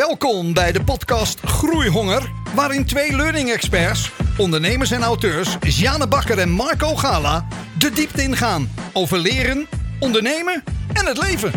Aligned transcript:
Welkom 0.00 0.52
bij 0.52 0.72
de 0.72 0.84
podcast 0.84 1.40
Groeihonger, 1.40 2.32
waarin 2.54 2.84
twee 2.84 3.16
learning 3.16 3.50
experts, 3.50 4.12
ondernemers 4.38 4.90
en 4.90 5.02
auteurs, 5.02 5.56
Jane 5.60 6.08
Bakker 6.08 6.38
en 6.38 6.50
Marco 6.50 6.94
Gala, 6.94 7.46
de 7.78 7.90
diepte 7.90 8.22
ingaan 8.22 8.68
over 8.92 9.18
leren, 9.18 9.66
ondernemen 9.98 10.62
en 10.92 11.06
het 11.06 11.18
leven. 11.18 11.52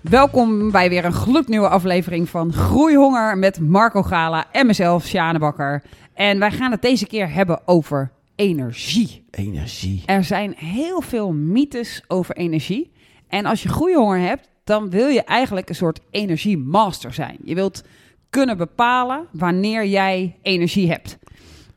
Welkom 0.00 0.70
bij 0.70 0.88
weer 0.88 1.04
een 1.04 1.12
gloednieuwe 1.12 1.68
aflevering 1.68 2.28
van 2.28 2.52
Groeihonger 2.52 3.38
met 3.38 3.60
Marco 3.60 4.02
Gala 4.02 4.44
en 4.52 4.66
mezelf, 4.66 5.04
Sjane 5.04 5.38
Bakker. 5.38 5.82
En 6.16 6.38
wij 6.38 6.50
gaan 6.50 6.70
het 6.70 6.82
deze 6.82 7.06
keer 7.06 7.32
hebben 7.32 7.68
over 7.68 8.12
energie. 8.36 9.24
Energie. 9.30 10.02
Er 10.06 10.24
zijn 10.24 10.54
heel 10.56 11.00
veel 11.00 11.32
mythes 11.32 12.02
over 12.08 12.36
energie. 12.36 12.92
En 13.28 13.46
als 13.46 13.62
je 13.62 13.68
groeihonger 13.68 14.18
hebt, 14.18 14.48
dan 14.64 14.90
wil 14.90 15.08
je 15.08 15.24
eigenlijk 15.24 15.68
een 15.68 15.74
soort 15.74 16.00
energiemaster 16.10 17.14
zijn. 17.14 17.36
Je 17.44 17.54
wilt 17.54 17.84
kunnen 18.30 18.56
bepalen 18.56 19.26
wanneer 19.32 19.86
jij 19.86 20.36
energie 20.42 20.90
hebt. 20.90 21.18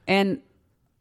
En 0.04 0.42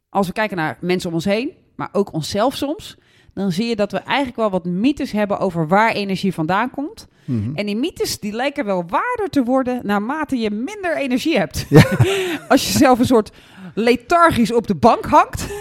als 0.09 0.27
we 0.27 0.33
kijken 0.33 0.57
naar 0.57 0.77
mensen 0.81 1.09
om 1.09 1.15
ons 1.15 1.25
heen, 1.25 1.51
maar 1.75 1.89
ook 1.91 2.13
onszelf 2.13 2.55
soms, 2.55 2.97
dan 3.33 3.51
zie 3.51 3.65
je 3.65 3.75
dat 3.75 3.91
we 3.91 3.97
eigenlijk 3.97 4.37
wel 4.37 4.49
wat 4.49 4.65
mythes 4.65 5.11
hebben 5.11 5.39
over 5.39 5.67
waar 5.67 5.91
energie 5.91 6.33
vandaan 6.33 6.69
komt. 6.69 7.07
Mhm. 7.29 7.55
En 7.55 7.65
die 7.65 7.75
mythes 7.75 8.19
die 8.19 8.31
lijken 8.31 8.65
wel 8.65 8.83
waarder 8.87 9.29
te 9.29 9.43
worden 9.43 9.79
naarmate 9.83 10.37
je 10.37 10.51
minder 10.51 10.97
energie 10.97 11.37
hebt. 11.37 11.65
Als 12.49 12.71
je 12.71 12.77
zelf 12.77 12.99
een 12.99 13.05
soort 13.05 13.31
lethargisch 13.73 14.53
op 14.53 14.67
de 14.67 14.75
bank 14.75 15.05
hangt. 15.05 15.47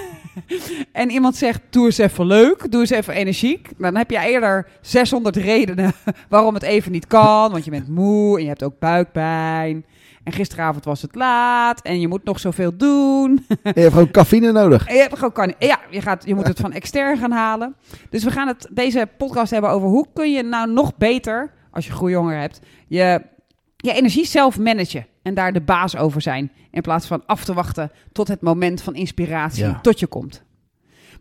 En 0.93 1.11
iemand 1.11 1.37
zegt, 1.37 1.61
doe 1.71 1.87
eens 1.87 1.99
even 1.99 2.27
leuk, 2.27 2.71
doe 2.71 2.81
eens 2.81 2.91
even 2.91 3.15
energiek. 3.15 3.69
Dan 3.79 3.97
heb 3.97 4.11
je 4.11 4.19
eerder 4.19 4.69
600 4.81 5.37
redenen 5.37 5.93
waarom 6.29 6.55
het 6.55 6.63
even 6.63 6.93
niet 6.93 7.07
kan. 7.07 7.51
Want 7.51 7.65
je 7.65 7.71
bent 7.71 7.89
moe 7.89 8.37
en 8.37 8.43
je 8.43 8.49
hebt 8.49 8.63
ook 8.63 8.79
buikpijn. 8.79 9.85
En 10.25 10.33
gisteravond 10.33 10.85
was 10.85 11.03
het 11.03 11.15
laat 11.15 11.83
en 11.83 12.01
je 12.01 12.09
moet 12.09 12.25
nog 12.25 12.41
zoveel 12.41 12.77
doen. 12.77 13.47
Je 13.63 13.81
hebt 13.81 13.93
gewoon 13.93 14.11
cafeïne 14.11 14.53
nodig. 14.53 14.87
En 14.87 14.95
je 14.95 15.01
hebt 15.01 15.15
gewoon 15.15 15.33
kan, 15.33 15.55
ja, 15.59 15.81
je, 15.91 16.01
gaat, 16.01 16.25
je 16.27 16.35
moet 16.35 16.47
het 16.47 16.61
van 16.61 16.73
extern 16.73 17.19
gaan 17.19 17.31
halen. 17.31 17.75
Dus 18.11 18.25
we 18.25 18.31
gaan 18.31 18.49
het 18.49 18.69
deze 18.71 19.09
podcast 19.19 19.51
hebben 19.51 19.71
over 19.71 19.89
hoe 19.89 20.07
kun 20.13 20.33
je 20.33 20.43
nou 20.43 20.73
nog 20.73 20.97
beter, 20.97 21.51
als 21.71 21.87
je 21.87 21.93
groeihonger 21.93 22.41
hebt, 22.41 22.61
je, 22.87 23.23
je 23.77 23.93
energie 23.93 24.27
zelf 24.27 24.59
managen. 24.59 25.07
En 25.23 25.35
daar 25.35 25.53
de 25.53 25.61
baas 25.61 25.97
over 25.97 26.21
zijn. 26.21 26.53
In 26.71 26.81
plaats 26.83 27.07
van 27.07 27.23
af 27.27 27.45
te 27.45 27.55
wachten 27.55 27.91
tot 28.13 28.29
het 28.29 28.41
moment 28.41 28.83
van 28.83 28.95
inspiratie 28.95 29.65
Ja. 29.65 29.79
tot 29.83 29.99
je 30.01 30.07
komt. 30.07 30.43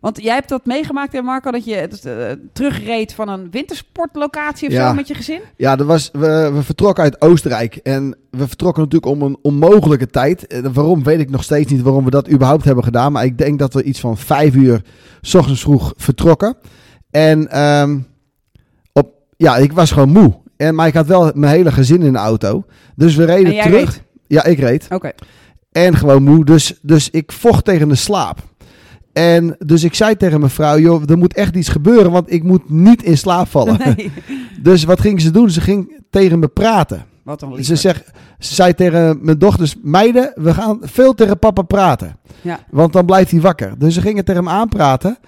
Want 0.00 0.22
jij 0.22 0.34
hebt 0.34 0.48
dat 0.48 0.66
meegemaakt, 0.66 1.12
hè 1.12 1.22
Marco, 1.22 1.50
dat 1.50 1.64
je 1.64 1.76
eh, 1.76 2.32
terugreed 2.52 3.12
van 3.14 3.28
een 3.28 3.50
wintersportlocatie 3.50 4.68
of 4.68 4.74
Ja. 4.74 4.88
zo 4.88 4.94
met 4.94 5.08
je 5.08 5.14
gezin? 5.14 5.40
Ja, 5.56 5.76
dat 5.76 5.86
was, 5.86 6.10
we, 6.12 6.50
we 6.54 6.62
vertrokken 6.62 7.04
uit 7.04 7.20
Oostenrijk. 7.20 7.76
En 7.76 8.16
we 8.30 8.48
vertrokken 8.48 8.82
natuurlijk 8.82 9.12
om 9.12 9.22
een 9.22 9.38
onmogelijke 9.42 10.06
tijd. 10.06 10.46
En 10.46 10.72
waarom 10.72 11.02
weet 11.02 11.20
ik 11.20 11.30
nog 11.30 11.42
steeds 11.42 11.72
niet 11.72 11.82
waarom 11.82 12.04
we 12.04 12.10
dat 12.10 12.30
überhaupt 12.30 12.64
hebben 12.64 12.84
gedaan. 12.84 13.12
Maar 13.12 13.24
ik 13.24 13.38
denk 13.38 13.58
dat 13.58 13.74
we 13.74 13.82
iets 13.82 14.00
van 14.00 14.16
vijf 14.16 14.54
uur 14.54 14.82
s 15.20 15.34
ochtends 15.34 15.60
vroeg 15.60 15.92
vertrokken. 15.96 16.56
En 17.10 17.50
ehm, 17.50 17.98
ja, 19.38 19.56
ik 19.56 19.72
was 19.72 19.90
gewoon 19.90 20.08
moe. 20.08 20.34
En, 20.56 20.74
maar 20.74 20.86
ik 20.86 20.94
had 20.94 21.06
wel 21.06 21.30
mijn 21.34 21.52
hele 21.52 21.72
gezin 21.72 22.02
in 22.02 22.12
de 22.12 22.18
auto. 22.18 22.64
Dus 22.96 23.14
we 23.14 23.24
reden 23.24 23.60
terug. 23.62 23.90
reed? 23.94 24.02
Ja, 24.26 24.44
ik 24.44 24.58
reed. 24.58 24.86
Oké. 24.90 25.10
En 25.72 25.96
gewoon 25.96 26.22
moe. 26.22 26.44
Dus, 26.44 26.78
dus 26.82 27.10
ik 27.10 27.32
vocht 27.32 27.64
tegen 27.64 27.88
de 27.88 27.94
slaap. 27.94 28.38
En 29.12 29.56
dus 29.58 29.84
ik 29.84 29.94
zei 29.94 30.16
tegen 30.16 30.38
mijn 30.40 30.52
vrouw, 30.52 30.78
joh, 30.78 31.10
er 31.10 31.18
moet 31.18 31.34
echt 31.34 31.56
iets 31.56 31.68
gebeuren, 31.68 32.10
want 32.10 32.32
ik 32.32 32.42
moet 32.42 32.70
niet 32.70 33.02
in 33.02 33.18
slaap 33.18 33.48
vallen. 33.48 33.78
Nee. 33.84 34.10
Dus 34.62 34.84
wat 34.84 35.00
ging 35.00 35.20
ze 35.20 35.30
doen? 35.30 35.50
Ze 35.50 35.60
ging 35.60 36.02
tegen 36.10 36.38
me 36.38 36.48
praten. 36.48 37.04
Wat 37.24 37.40
dan 37.40 37.64
Ze, 37.64 37.70
lief. 37.72 37.80
zeg, 37.80 38.02
ze 38.38 38.54
zei 38.54 38.74
tegen 38.74 39.18
mijn 39.22 39.38
dochters, 39.38 39.74
meiden, 39.82 40.32
we 40.34 40.54
gaan 40.54 40.78
veel 40.82 41.14
tegen 41.14 41.38
papa 41.38 41.62
praten. 41.62 42.16
Ja. 42.40 42.60
Want 42.70 42.92
dan 42.92 43.06
blijft 43.06 43.30
hij 43.30 43.40
wakker. 43.40 43.78
Dus 43.78 43.94
ze 43.94 44.00
gingen 44.00 44.24
tegen 44.24 44.44
hem 44.44 44.52
aanpraten. 44.52 45.18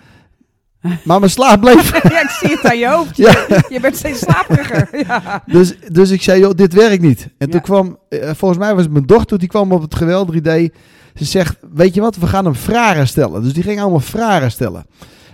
Maar 1.04 1.18
mijn 1.18 1.30
slaap 1.30 1.60
bleef. 1.60 1.92
ja, 2.12 2.20
ik 2.22 2.28
zie 2.30 2.50
het 2.50 2.64
aan 2.64 2.78
je 2.78 2.88
hoofd. 2.88 3.16
Je, 3.16 3.44
Ja. 3.48 3.62
je 3.68 3.80
bent 3.80 3.96
steeds 3.96 4.18
slaperiger. 4.18 4.88
Ja. 5.06 5.42
Dus, 5.46 5.74
dus 5.92 6.10
ik 6.10 6.22
zei, 6.22 6.40
joh, 6.40 6.50
dit 6.54 6.72
werkt 6.74 7.02
niet. 7.02 7.22
En 7.22 7.46
Ja. 7.46 7.46
toen 7.46 7.60
kwam, 7.60 7.98
eh, 8.08 8.30
volgens 8.34 8.60
mij 8.60 8.74
was 8.74 8.82
het 8.82 8.92
mijn 8.92 9.06
dochter, 9.06 9.38
die 9.38 9.48
kwam 9.48 9.72
op 9.72 9.82
het 9.82 9.94
geweldige 9.94 10.38
idee. 10.38 10.72
Ze 11.14 11.24
zegt, 11.24 11.56
weet 11.72 11.94
je 11.94 12.00
wat, 12.00 12.16
we 12.16 12.26
gaan 12.26 12.44
hem 12.44 12.54
vragen 12.54 13.06
stellen. 13.08 13.42
Dus 13.42 13.52
die 13.52 13.62
ging 13.62 13.80
allemaal 13.80 14.00
vragen 14.00 14.50
stellen. 14.50 14.86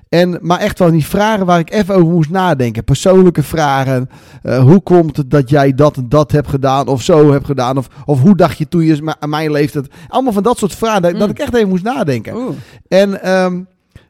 En, 0.08 0.38
maar 0.40 0.58
echt 0.58 0.78
wel 0.78 0.90
die 0.90 1.06
vragen 1.06 1.46
waar 1.46 1.58
ik 1.58 1.72
even 1.72 1.94
over 1.94 2.12
moest 2.12 2.30
nadenken. 2.30 2.84
Persoonlijke 2.84 3.42
vragen. 3.42 4.10
Eh, 4.42 4.58
hoe 4.58 4.80
komt 4.80 5.16
het 5.16 5.30
dat 5.30 5.50
jij 5.50 5.74
dat 5.74 5.96
en 5.96 6.08
dat 6.08 6.32
hebt 6.32 6.48
gedaan? 6.48 6.86
Of 6.86 7.02
zo 7.02 7.32
hebt 7.32 7.46
gedaan? 7.46 7.76
Of, 7.78 7.86
of 8.04 8.20
hoe 8.20 8.36
dacht 8.36 8.58
je 8.58 8.68
toen 8.68 8.82
je 8.84 9.14
aan 9.18 9.28
mijn 9.28 9.50
leeftijd? 9.50 9.88
Allemaal 10.08 10.32
van 10.32 10.42
dat 10.42 10.58
soort 10.58 10.74
vragen. 10.74 11.02
Dat, 11.02 11.12
Mm. 11.12 11.18
dat 11.18 11.30
ik 11.30 11.38
echt 11.38 11.54
even 11.54 11.68
moest 11.68 11.84
nadenken. 11.84 12.34
Oeh. 12.36 12.56
En 12.88 13.22
ehm, 13.22 13.60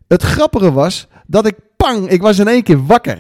het 0.09 0.23
grappige 0.23 0.73
was 0.73 1.09
dat 1.27 1.47
ik 1.47 1.55
pang, 1.77 2.09
ik 2.09 2.23
was 2.23 2.39
in 2.39 2.49
één 2.49 2.63
keer 2.63 2.87
wakker. 2.87 3.19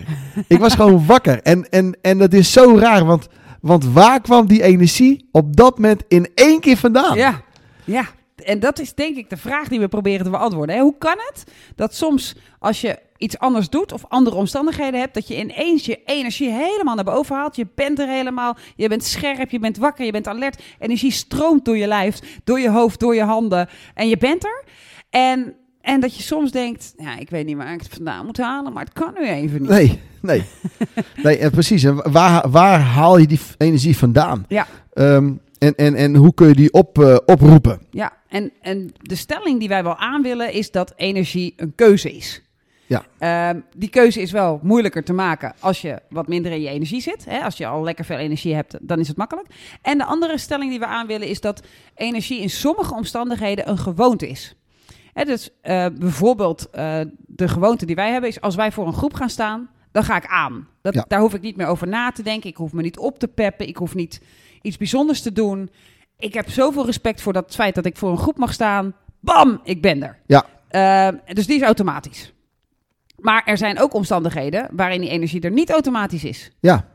ik 0.48 0.58
was 0.58 0.74
gewoon 0.74 1.06
wakker. 1.12 1.42
En, 1.42 1.68
en, 1.68 1.98
en 2.02 2.18
dat 2.18 2.32
is 2.32 2.52
zo 2.52 2.78
raar, 2.78 3.04
want, 3.04 3.28
want 3.60 3.84
waar 3.84 4.20
kwam 4.20 4.46
die 4.46 4.62
energie 4.62 5.28
op 5.32 5.56
dat 5.56 5.78
moment 5.78 6.02
in 6.08 6.28
één 6.34 6.60
keer 6.60 6.76
vandaan? 6.76 7.16
Ja, 7.16 7.42
ja. 7.84 8.04
En 8.44 8.60
dat 8.60 8.78
is 8.78 8.94
denk 8.94 9.16
ik 9.16 9.30
de 9.30 9.36
vraag 9.36 9.68
die 9.68 9.80
we 9.80 9.88
proberen 9.88 10.24
te 10.24 10.30
beantwoorden. 10.30 10.76
Hè? 10.76 10.82
Hoe 10.82 10.98
kan 10.98 11.16
het 11.18 11.44
dat 11.76 11.94
soms 11.94 12.34
als 12.58 12.80
je 12.80 12.98
iets 13.18 13.38
anders 13.38 13.68
doet 13.68 13.92
of 13.92 14.04
andere 14.08 14.36
omstandigheden 14.36 15.00
hebt, 15.00 15.14
dat 15.14 15.28
je 15.28 15.38
ineens 15.38 15.86
je 15.86 16.00
energie 16.04 16.50
helemaal 16.50 16.94
naar 16.94 17.04
boven 17.04 17.36
haalt. 17.36 17.56
Je 17.56 17.66
bent 17.74 17.98
er 17.98 18.08
helemaal, 18.08 18.56
je 18.76 18.88
bent 18.88 19.04
scherp, 19.04 19.50
je 19.50 19.58
bent 19.58 19.76
wakker, 19.76 20.04
je 20.04 20.12
bent 20.12 20.28
alert. 20.28 20.62
Energie 20.78 21.10
stroomt 21.10 21.64
door 21.64 21.76
je 21.76 21.86
lijf, 21.86 22.40
door 22.44 22.60
je 22.60 22.70
hoofd, 22.70 23.00
door 23.00 23.14
je 23.14 23.22
handen 23.22 23.68
en 23.94 24.08
je 24.08 24.16
bent 24.16 24.44
er. 24.44 24.64
En, 25.10 25.56
en 25.86 26.00
dat 26.00 26.16
je 26.16 26.22
soms 26.22 26.50
denkt, 26.50 26.94
ja, 26.96 27.18
ik 27.18 27.30
weet 27.30 27.46
niet 27.46 27.56
waar 27.56 27.72
ik 27.72 27.80
het 27.80 27.94
vandaan 27.94 28.26
moet 28.26 28.36
halen, 28.36 28.72
maar 28.72 28.84
het 28.84 28.92
kan 28.92 29.14
nu 29.18 29.28
even 29.28 29.60
niet. 29.60 29.70
Nee, 29.70 30.00
nee. 30.20 30.42
nee 31.22 31.38
en 31.38 31.50
precies. 31.50 31.84
En 31.84 32.12
waar, 32.12 32.50
waar 32.50 32.80
haal 32.80 33.18
je 33.18 33.26
die 33.26 33.40
energie 33.58 33.96
vandaan? 33.96 34.44
Ja. 34.48 34.66
Ehm, 34.92 35.32
en, 35.58 35.74
en, 35.74 35.94
en 35.94 36.14
hoe 36.14 36.34
kun 36.34 36.48
je 36.48 36.54
die 36.54 36.72
op, 36.72 36.98
eh, 36.98 37.16
oproepen? 37.26 37.80
Ja, 37.90 38.12
en, 38.28 38.52
en 38.60 38.92
de 39.00 39.14
stelling 39.14 39.58
die 39.58 39.68
wij 39.68 39.82
wel 39.82 39.96
aan 39.96 40.22
willen 40.22 40.52
is 40.52 40.70
dat 40.70 40.92
energie 40.96 41.54
een 41.56 41.72
keuze 41.74 42.16
is. 42.16 42.42
Ja. 42.86 43.04
Ehm, 43.18 43.60
die 43.76 43.88
keuze 43.88 44.20
is 44.20 44.30
wel 44.30 44.60
moeilijker 44.62 45.04
te 45.04 45.12
maken 45.12 45.54
als 45.60 45.80
je 45.80 46.02
wat 46.08 46.28
minder 46.28 46.52
in 46.52 46.60
je 46.60 46.68
energie 46.68 47.00
zit. 47.00 47.24
Hè? 47.24 47.40
Als 47.40 47.56
je 47.56 47.66
al 47.66 47.82
lekker 47.82 48.04
veel 48.04 48.16
energie 48.16 48.54
hebt, 48.54 48.76
dan 48.80 48.98
is 48.98 49.08
het 49.08 49.16
makkelijk. 49.16 49.48
En 49.82 49.98
de 49.98 50.04
andere 50.04 50.38
stelling 50.38 50.70
die 50.70 50.78
we 50.78 50.86
aan 50.86 51.06
willen 51.06 51.28
is 51.28 51.40
dat 51.40 51.62
energie 51.94 52.40
in 52.40 52.50
sommige 52.50 52.94
omstandigheden 52.94 53.68
een 53.68 53.78
gewoonte 53.78 54.28
is. 54.28 54.56
Hè, 55.16 55.24
dus 55.24 55.50
eh, 55.60 55.86
bijvoorbeeld 55.98 56.70
eh, 56.70 57.00
de 57.26 57.48
gewoonte 57.48 57.86
die 57.86 57.94
wij 57.94 58.10
hebben 58.10 58.30
is 58.30 58.40
als 58.40 58.54
wij 58.54 58.72
voor 58.72 58.86
een 58.86 58.92
groep 58.92 59.14
gaan 59.14 59.30
staan, 59.30 59.70
dan 59.92 60.04
ga 60.04 60.16
ik 60.16 60.26
aan. 60.26 60.68
Dat, 60.82 60.94
Ja. 60.94 61.04
Daar 61.08 61.20
hoef 61.20 61.34
ik 61.34 61.40
niet 61.40 61.56
meer 61.56 61.66
over 61.66 61.88
na 61.88 62.10
te 62.10 62.22
denken. 62.22 62.50
Ik 62.50 62.56
hoef 62.56 62.72
me 62.72 62.82
niet 62.82 62.98
op 62.98 63.18
te 63.18 63.28
peppen. 63.28 63.68
Ik 63.68 63.76
hoef 63.76 63.94
niet 63.94 64.20
iets 64.62 64.76
bijzonders 64.76 65.22
te 65.22 65.32
doen. 65.32 65.70
Ik 66.18 66.34
heb 66.34 66.50
zoveel 66.50 66.86
respect 66.86 67.20
voor 67.22 67.32
dat 67.32 67.54
feit 67.54 67.74
dat 67.74 67.86
ik 67.86 67.96
voor 67.96 68.10
een 68.10 68.18
groep 68.18 68.38
mag 68.38 68.52
staan. 68.52 68.94
Bam, 69.20 69.60
ik 69.64 69.82
ben 69.82 70.02
er. 70.02 70.18
Ja. 70.26 70.46
Ehm, 70.68 71.16
dus 71.34 71.46
die 71.46 71.56
is 71.56 71.62
automatisch. 71.62 72.32
Maar 73.18 73.42
er 73.44 73.56
zijn 73.56 73.78
ook 73.80 73.94
omstandigheden 73.94 74.68
waarin 74.72 75.00
die 75.00 75.10
energie 75.10 75.40
er 75.40 75.50
niet 75.50 75.70
automatisch 75.70 76.24
is. 76.24 76.50
Ja, 76.60 76.88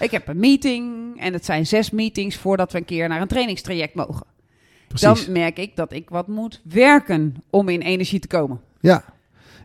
Ik 0.00 0.10
heb 0.10 0.28
een 0.28 0.40
meeting 0.40 1.14
en 1.20 1.32
het 1.32 1.44
zijn 1.44 1.66
zes 1.66 1.90
meetings 1.90 2.36
voordat 2.36 2.72
we 2.72 2.78
een 2.78 2.84
keer 2.84 3.08
naar 3.08 3.20
een 3.20 3.28
trainingstraject 3.28 3.94
mogen. 3.94 4.26
Precies. 4.88 5.24
Dan 5.24 5.32
merk 5.32 5.58
ik 5.58 5.76
dat 5.76 5.92
ik 5.92 6.08
wat 6.10 6.28
moet 6.28 6.60
werken 6.64 7.34
om 7.50 7.68
in 7.68 7.80
energie 7.80 8.18
te 8.20 8.26
komen. 8.26 8.60
Ja. 8.80 9.04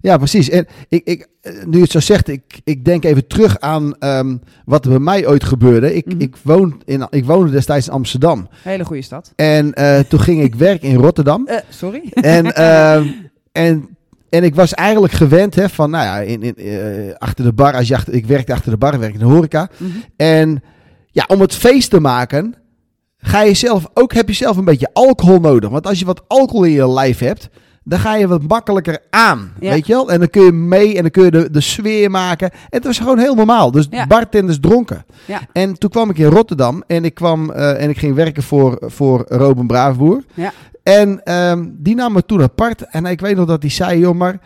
ja, 0.01 0.17
precies. 0.17 0.49
En 0.49 0.67
ik, 0.87 1.01
ik, 1.05 1.27
eh, 1.41 1.53
nu 1.65 1.75
je 1.77 1.81
het 1.83 1.91
zo 1.91 1.99
zegt, 1.99 2.27
ik, 2.27 2.61
ik 2.63 2.85
denk 2.85 3.03
even 3.03 3.27
terug 3.27 3.59
aan 3.59 3.97
ehm, 3.99 4.37
wat 4.65 4.83
er 4.85 4.89
bij 4.91 4.99
mij 4.99 5.27
ooit 5.27 5.43
gebeurde. 5.43 5.95
Ik, 5.95 6.05
Mhm. 6.05 6.21
ik, 6.21 6.35
woon 6.41 6.81
in, 6.85 7.07
ik 7.09 7.25
woonde 7.25 7.51
destijds 7.51 7.87
in 7.87 7.93
Amsterdam. 7.93 8.47
Hele 8.61 8.85
goede 8.85 9.01
stad. 9.01 9.31
En 9.35 9.73
eh, 9.73 9.99
toen 9.99 10.19
ging 10.19 10.41
ik 10.41 10.55
werken 10.55 10.87
in 10.89 10.95
Rotterdam. 10.95 11.47
Eh, 11.47 11.57
sorry. 11.69 12.09
En, 12.13 12.53
ehm, 12.55 13.07
en, 13.51 13.87
en 14.29 14.43
ik 14.43 14.55
was 14.55 14.73
eigenlijk 14.73 15.13
gewend 15.13 15.55
hè, 15.55 15.69
van, 15.69 15.89
nou 15.89 16.05
ja, 16.05 16.19
in, 16.19 16.41
in, 16.55 17.15
achter 17.17 17.45
de 17.45 17.53
bar. 17.53 17.73
Als 17.73 17.87
je 17.87 17.95
achter, 17.95 18.13
ik 18.13 18.25
werkte 18.25 18.53
achter 18.53 18.71
de 18.71 18.77
bar, 18.77 18.99
werkte 18.99 19.19
in 19.19 19.25
de 19.27 19.33
horeca. 19.33 19.69
Mhm. 19.77 19.91
En 20.15 20.63
ja, 21.11 21.25
om 21.27 21.41
het 21.41 21.55
feest 21.55 21.89
te 21.89 21.99
maken, 21.99 22.55
ga 23.25 23.41
je 23.41 23.53
zelf 23.53 23.85
ook, 23.93 24.13
heb 24.13 24.27
je 24.27 24.33
zelf 24.35 24.57
een 24.57 24.65
beetje 24.65 24.89
alcohol 24.93 25.39
nodig. 25.39 25.69
Want 25.69 25.87
als 25.87 25.99
je 25.99 26.05
wat 26.05 26.21
alcohol 26.27 26.63
in 26.63 26.71
je 26.71 26.89
lijf 26.89 27.19
hebt, 27.19 27.49
dan 27.83 27.99
ga 27.99 28.15
je 28.15 28.27
wat 28.27 28.47
makkelijker 28.47 28.97
aan. 29.09 29.53
Ja. 29.59 29.69
Weet 29.71 29.87
je 29.87 29.93
wel? 29.93 30.11
En 30.11 30.19
dan 30.19 30.29
kun 30.29 30.43
je 30.43 30.51
mee 30.51 30.95
en 30.95 31.01
dan 31.01 31.11
kun 31.11 31.23
je 31.23 31.31
de, 31.31 31.51
de 31.51 31.61
sfeer 31.61 32.11
maken. 32.11 32.51
En 32.51 32.57
het 32.69 32.83
was 32.83 32.97
gewoon 32.97 33.17
heel 33.19 33.35
normaal. 33.35 33.71
Dus 33.71 33.87
Ja. 33.89 34.07
bartenders 34.07 34.59
dronken. 34.59 35.05
Ja. 35.25 35.41
En 35.53 35.77
toen 35.77 35.89
kwam 35.89 36.09
ik 36.09 36.17
in 36.17 36.25
Rotterdam 36.25 36.83
en 36.87 37.05
ik, 37.05 37.13
kwam, 37.13 37.51
eh, 37.51 37.81
en 37.83 37.89
ik 37.89 37.97
ging 37.97 38.15
werken 38.15 38.43
voor, 38.43 38.77
voor 38.81 39.25
Robin 39.27 39.67
Braafboer. 39.67 40.23
Ja. 40.33 40.51
En 40.83 41.23
ehm, 41.23 41.65
die 41.71 41.95
nam 41.95 42.13
me 42.13 42.25
toen 42.25 42.41
apart. 42.41 42.81
En 42.89 43.05
ik 43.05 43.21
weet 43.21 43.35
nog 43.35 43.47
dat 43.47 43.61
hij 43.61 43.71
zei, 43.71 43.99
joh, 43.99 44.15
maar 44.15 44.39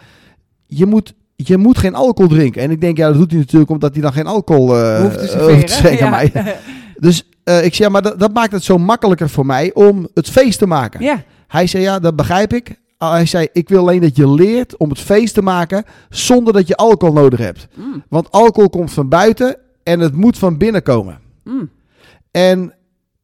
je 0.65 0.85
moet, 0.85 1.13
je 1.35 1.57
moet 1.57 1.77
geen 1.77 1.95
alcohol 1.95 2.29
drinken. 2.31 2.61
En 2.61 2.71
ik 2.71 2.81
denk, 2.81 2.97
ja, 2.97 3.07
dat 3.07 3.17
doet 3.17 3.31
hij 3.31 3.39
natuurlijk 3.39 3.71
omdat 3.71 3.93
hij 3.93 4.01
dan 4.01 4.13
geen 4.13 4.27
alcohol 4.27 4.77
eh 4.77 5.01
Hoeft 5.01 5.19
te 5.19 5.27
serveren. 5.27 5.53
hoeft 5.53 5.67
te 5.67 5.73
schenken 5.73 6.05
ja. 6.05 6.05
aan 6.05 6.11
mij. 6.33 6.55
Dus 6.99 7.29
eh, 7.47 7.65
ik 7.65 7.73
zei, 7.75 7.87
ja, 7.87 7.89
maar 7.93 8.01
dat, 8.01 8.19
dat 8.19 8.33
maakt 8.33 8.51
het 8.51 8.63
zo 8.63 8.77
makkelijker 8.77 9.29
voor 9.29 9.45
mij 9.45 9.71
om 9.73 10.07
het 10.13 10.29
feest 10.29 10.59
te 10.59 10.67
maken. 10.67 11.01
ja, 11.03 11.23
Hij 11.47 11.67
zei, 11.67 11.83
ja, 11.83 11.99
dat 11.99 12.15
begrijp 12.15 12.53
ik. 12.53 12.79
Ah, 12.97 13.11
Hij 13.11 13.25
zei, 13.25 13.47
ik 13.53 13.69
wil 13.69 13.79
alleen 13.79 14.01
dat 14.01 14.15
je 14.15 14.29
leert 14.31 14.77
om 14.77 14.89
het 14.89 14.99
feest 14.99 15.33
te 15.33 15.41
maken 15.41 15.83
zonder 16.09 16.53
dat 16.53 16.67
je 16.67 16.75
alcohol 16.75 17.15
nodig 17.15 17.39
hebt. 17.39 17.67
Mm, 17.75 18.03
Want 18.09 18.31
alcohol 18.31 18.69
komt 18.69 18.91
van 18.93 19.09
buiten 19.09 19.57
en 19.83 19.99
het 19.99 20.15
moet 20.15 20.37
van 20.37 20.57
binnen 20.57 20.83
komen. 20.83 21.19
mm. 21.43 21.69
En, 22.31 22.73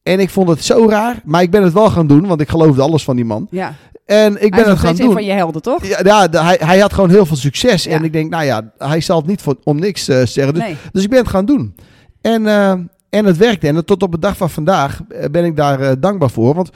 en 0.04 0.20
ik 0.20 0.30
vond 0.30 0.50
het 0.50 0.64
zo 0.64 0.86
raar, 0.90 1.22
maar 1.26 1.42
ik 1.42 1.52
ben 1.52 1.64
het 1.64 1.74
wel 1.74 1.90
gaan 1.90 2.08
doen, 2.08 2.28
want 2.28 2.42
ik 2.42 2.50
geloofde 2.50 2.82
alles 2.82 3.04
van 3.04 3.16
die 3.16 3.26
man. 3.26 3.48
ja. 3.52 3.74
En 4.06 4.34
ik 4.44 4.54
Hij 4.54 4.64
ben 4.64 4.70
het 4.72 4.80
gaan 4.80 4.96
doen. 4.96 5.12
van 5.14 5.26
je 5.26 5.32
helden, 5.32 5.62
toch? 5.62 5.86
Ja, 5.86 6.00
ja, 6.04 6.28
de- 6.28 6.40
hij, 6.44 6.58
hij 6.64 6.80
had 6.80 6.94
gewoon 6.94 7.10
heel 7.10 7.26
veel 7.26 7.36
succes. 7.36 7.84
Ja. 7.84 7.92
En 7.92 8.04
ik 8.04 8.14
denk, 8.14 8.30
nou 8.30 8.44
ja, 8.44 8.72
hij 8.78 9.02
zal 9.02 9.18
het 9.18 9.26
niet 9.28 9.42
voor, 9.42 9.56
om 9.64 9.80
niks 9.80 10.08
eh, 10.08 10.16
zeggen. 10.26 10.54
Dus, 10.54 10.64
Nee. 10.64 10.76
dus 10.92 11.04
ik 11.04 11.10
ben 11.10 11.20
het 11.20 11.28
gaan 11.28 11.46
doen. 11.46 11.76
En, 12.22 12.48
eh, 12.48 12.74
en 13.14 13.26
het 13.26 13.38
werkte. 13.38 13.68
En 13.68 13.86
tot 13.86 14.04
op 14.04 14.12
de 14.12 14.20
dag 14.20 14.38
van 14.38 14.50
vandaag 14.50 15.02
eh, 15.10 15.30
ben 15.30 15.46
ik 15.46 15.56
daar 15.56 15.80
eh, 15.80 15.92
dankbaar 16.00 16.30
voor. 16.30 16.54
Want, 16.56 16.70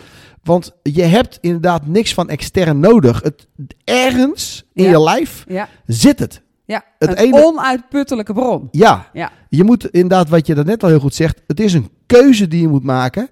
want 0.43 0.75
je 0.83 1.03
hebt 1.03 1.37
inderdaad 1.41 1.87
niks 1.87 2.13
van 2.13 2.29
extern 2.29 2.79
nodig. 2.79 3.21
Het, 3.23 3.47
ergens 3.83 4.65
in 4.73 4.83
Ja. 4.83 4.89
je 4.89 5.01
lijf 5.01 5.43
Ja, 5.47 5.69
zit 5.85 6.19
het. 6.19 6.41
ja. 6.65 6.83
Het 6.99 7.09
een 7.09 7.15
ene- 7.15 7.43
onuitputtelijke 7.45 8.33
bron. 8.33 8.67
Ja, 8.71 9.09
Ja. 9.13 9.31
je 9.49 9.63
moet 9.63 9.85
inderdaad, 9.89 10.29
wat 10.29 10.47
je 10.47 10.55
daarnet 10.55 10.83
al 10.83 10.89
heel 10.89 10.99
goed 10.99 11.15
zegt, 11.15 11.41
het 11.47 11.59
is 11.59 11.73
een 11.73 11.89
keuze 12.05 12.47
die 12.47 12.61
je 12.61 12.67
moet 12.67 12.83
maken 12.83 13.29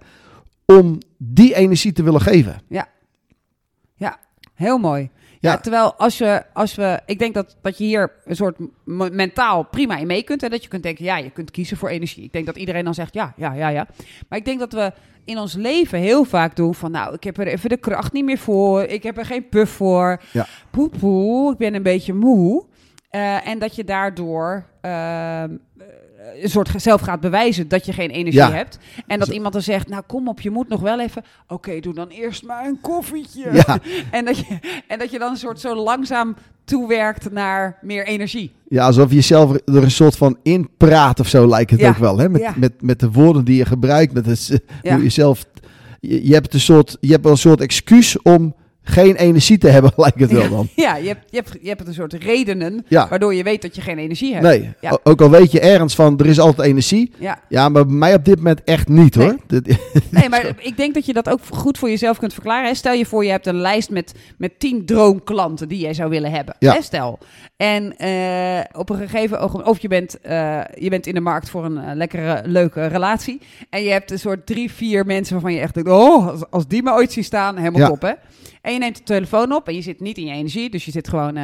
om 0.66 0.98
die 1.18 1.56
energie 1.56 1.92
te 1.92 2.04
willen 2.04 2.22
geven. 2.22 2.62
Heel 4.56 4.78
mooi. 4.78 5.10
Ja. 5.40 5.58
Terwijl 5.58 5.94
als 5.94 6.18
je, 6.18 6.44
als 6.54 6.76
we, 6.76 7.00
ik 7.06 7.20
denk 7.20 7.34
dat, 7.34 7.56
dat 7.62 7.78
je 7.78 7.84
hier 7.84 8.12
een 8.26 8.36
soort 8.36 8.58
mentaal 9.12 9.64
prima 9.64 9.98
in 9.98 10.08
mee 10.08 10.24
kunt. 10.24 10.44
En 10.44 10.50
dat 10.50 10.64
je 10.64 10.70
kunt 10.70 10.84
denken, 10.84 11.06
ja, 11.06 11.18
je 11.18 11.30
kunt 11.30 11.52
kiezen 11.52 11.78
voor 11.78 11.90
energie. 11.90 12.24
Ik 12.24 12.34
denk 12.34 12.46
dat 12.46 12.58
iedereen 12.58 12.84
dan 12.84 12.94
zegt, 12.94 13.14
ja, 13.14 13.34
ja, 13.38 13.54
ja, 13.54 13.68
ja. 13.68 13.88
Maar 14.30 14.40
ik 14.40 14.46
denk 14.46 14.60
dat 14.60 14.74
we 14.74 14.92
in 15.26 15.38
ons 15.38 15.54
leven 15.54 16.00
heel 16.00 16.24
vaak 16.24 16.56
doen 16.56 16.76
van, 16.76 16.92
nou, 16.92 17.14
ik 17.14 17.24
heb 17.24 17.38
er 17.38 17.48
even 17.48 17.70
de 17.70 17.78
kracht 17.78 18.14
niet 18.14 18.26
meer 18.26 18.38
voor. 18.38 18.82
Ik 18.82 19.04
heb 19.04 19.18
er 19.18 19.26
geen 19.26 19.50
puff 19.50 19.72
voor. 19.72 20.22
Ja. 20.32 20.48
Poe, 20.70 20.90
poe, 20.90 21.52
ik 21.52 21.58
ben 21.58 21.74
een 21.74 21.84
beetje 21.84 22.14
moe. 22.14 22.66
Eh, 23.10 23.48
en 23.48 23.60
dat 23.60 23.76
je 23.76 23.84
daardoor 23.84 24.66
ehm, 24.82 24.92
eh, 24.92 25.75
een 26.42 26.50
soort 26.50 26.70
zelf 26.78 27.02
gaat 27.02 27.20
bewijzen 27.20 27.68
dat 27.68 27.86
je 27.86 27.94
geen 27.94 28.10
energie 28.10 28.40
Ja. 28.42 28.52
hebt. 28.52 28.78
En 29.08 29.20
dat 29.20 29.28
iemand 29.28 29.54
dan 29.54 29.62
zegt, 29.62 29.90
nou 29.90 30.04
kom 30.08 30.28
op, 30.28 30.42
je 30.42 30.50
moet 30.52 30.70
nog 30.70 30.82
wel 30.82 31.00
even... 31.00 31.24
Oké, 31.48 31.80
doe 31.80 31.94
dan 31.94 32.08
eerst 32.08 32.44
maar 32.44 32.66
een 32.66 32.78
koffietje. 32.82 33.50
Ja, 33.54 33.80
En 34.12 34.26
dat, 34.26 34.38
je, 34.38 34.60
en 34.88 35.00
dat 35.00 35.12
je 35.12 35.20
dan 35.20 35.32
een 35.32 35.38
soort 35.38 35.60
zo 35.60 35.76
langzaam 35.76 36.36
toewerkt 36.64 37.32
naar 37.32 37.78
meer 37.82 38.06
energie. 38.08 38.52
ja 38.70 38.86
alsof 38.86 39.10
je 39.10 39.16
jezelf 39.16 39.52
er 39.54 39.62
een 39.84 39.92
soort 39.92 40.18
van 40.18 40.38
inpraat 40.44 41.20
of 41.20 41.28
zo 41.28 41.48
lijkt 41.48 41.72
het 41.72 41.80
Ja. 41.80 41.90
ook 41.90 41.98
wel. 41.98 42.18
Hè? 42.18 42.30
Met, 42.30 42.42
Ja. 42.42 42.54
met, 42.58 42.82
met 42.82 43.00
de 43.00 43.12
woorden 43.12 43.46
die 43.46 43.56
je 43.58 43.66
gebruikt. 43.66 44.14
Met 44.14 44.26
het, 44.26 44.62
eh, 44.82 44.94
hoe 44.94 45.04
je 45.04 45.10
zelf, 45.10 45.46
je, 46.00 46.28
je 46.28 46.34
hebt 46.34 46.54
een 46.54 46.60
soort, 46.60 46.98
je 47.00 47.12
hebt 47.12 47.24
wel 47.24 47.32
een 47.32 47.38
soort 47.38 47.62
excuus 47.62 48.22
om 48.22 48.56
geen 48.88 49.16
energie 49.16 49.58
te 49.58 49.68
hebben, 49.68 49.92
lijkt 50.06 50.20
het 50.20 50.32
wel 50.32 50.50
dan. 50.50 50.68
Ja, 50.76 50.96
je 50.96 51.08
hebt, 51.08 51.22
je 51.30 51.38
hebt, 51.38 51.58
je 51.62 51.68
hebt 51.68 51.88
een 51.88 51.94
soort 51.94 52.14
redenen 52.14 52.86
Ja. 52.88 53.08
waardoor 53.10 53.34
je 53.34 53.44
weet 53.44 53.62
dat 53.62 53.76
je 53.76 53.82
geen 53.82 53.98
energie 53.98 54.32
hebt. 54.34 54.46
Nee, 54.46 54.70
Ja. 54.82 55.00
ook 55.04 55.22
al 55.22 55.30
weet 55.30 55.52
je 55.52 55.60
ergens 55.60 55.96
van, 55.96 56.20
er 56.20 56.26
is 56.26 56.40
altijd 56.40 56.68
energie. 56.68 57.12
Ja. 57.20 57.40
Ja, 57.50 57.70
maar 57.70 57.86
bij 57.86 57.96
mij 57.96 58.14
op 58.14 58.26
dit 58.26 58.36
moment 58.38 58.64
echt 58.64 58.88
niet 58.88 59.16
hoor. 59.16 59.36
Nee, 60.10 60.30
maar 60.30 60.54
ik 60.60 60.78
denk 60.78 60.94
dat 60.94 61.06
je 61.06 61.14
dat 61.14 61.30
ook 61.30 61.40
goed 61.50 61.78
voor 61.78 61.90
jezelf 61.90 62.18
kunt 62.18 62.34
verklaren. 62.34 62.76
Stel 62.76 62.94
je 62.94 63.06
voor, 63.06 63.24
je 63.26 63.32
hebt 63.32 63.48
een 63.48 63.60
lijst 63.62 63.90
met, 63.90 64.14
met 64.38 64.60
tien 64.60 64.86
droomklanten 64.86 65.68
die 65.68 65.80
jij 65.80 65.94
zou 65.94 66.10
willen 66.10 66.32
hebben. 66.32 66.56
Stel. 66.80 67.20
En 67.58 67.98
eh, 67.98 68.80
op 68.80 68.90
een 68.90 68.98
gegeven 68.98 69.40
ogenblik, 69.40 69.68
of 69.68 69.80
je 69.80 69.88
bent, 69.88 70.22
eh, 70.22 70.62
je 70.74 70.90
bent 70.90 71.08
in 71.08 71.14
de 71.14 71.20
markt 71.20 71.50
voor 71.50 71.66
een 71.66 71.78
eh, 71.78 71.96
lekkere, 71.96 72.42
leuke 72.46 72.86
relatie. 72.86 73.42
En 73.70 73.84
je 73.84 73.90
hebt 73.90 74.12
een 74.12 74.20
soort 74.20 74.46
drie, 74.46 74.72
vier 74.72 75.06
mensen 75.06 75.34
waarvan 75.34 75.54
je 75.54 75.60
echt 75.60 75.74
denkt, 75.74 75.90
oh, 75.90 76.28
als, 76.28 76.42
als 76.50 76.68
die 76.68 76.84
me 76.84 76.92
ooit 76.94 77.12
zien 77.12 77.24
staan, 77.24 77.58
helemaal 77.58 77.80
Ja. 77.82 77.88
top 77.88 78.02
hè. 78.02 78.12
En 78.62 78.74
je 78.74 78.80
neemt 78.80 78.98
de 78.98 79.04
telefoon 79.04 79.52
op 79.54 79.68
en 79.68 79.76
je 79.76 79.82
zit 79.82 80.00
niet 80.00 80.18
in 80.18 80.26
je 80.26 80.34
energie. 80.34 80.70
Dus 80.70 80.86
je 80.86 80.92
zit 80.92 81.08
gewoon, 81.08 81.36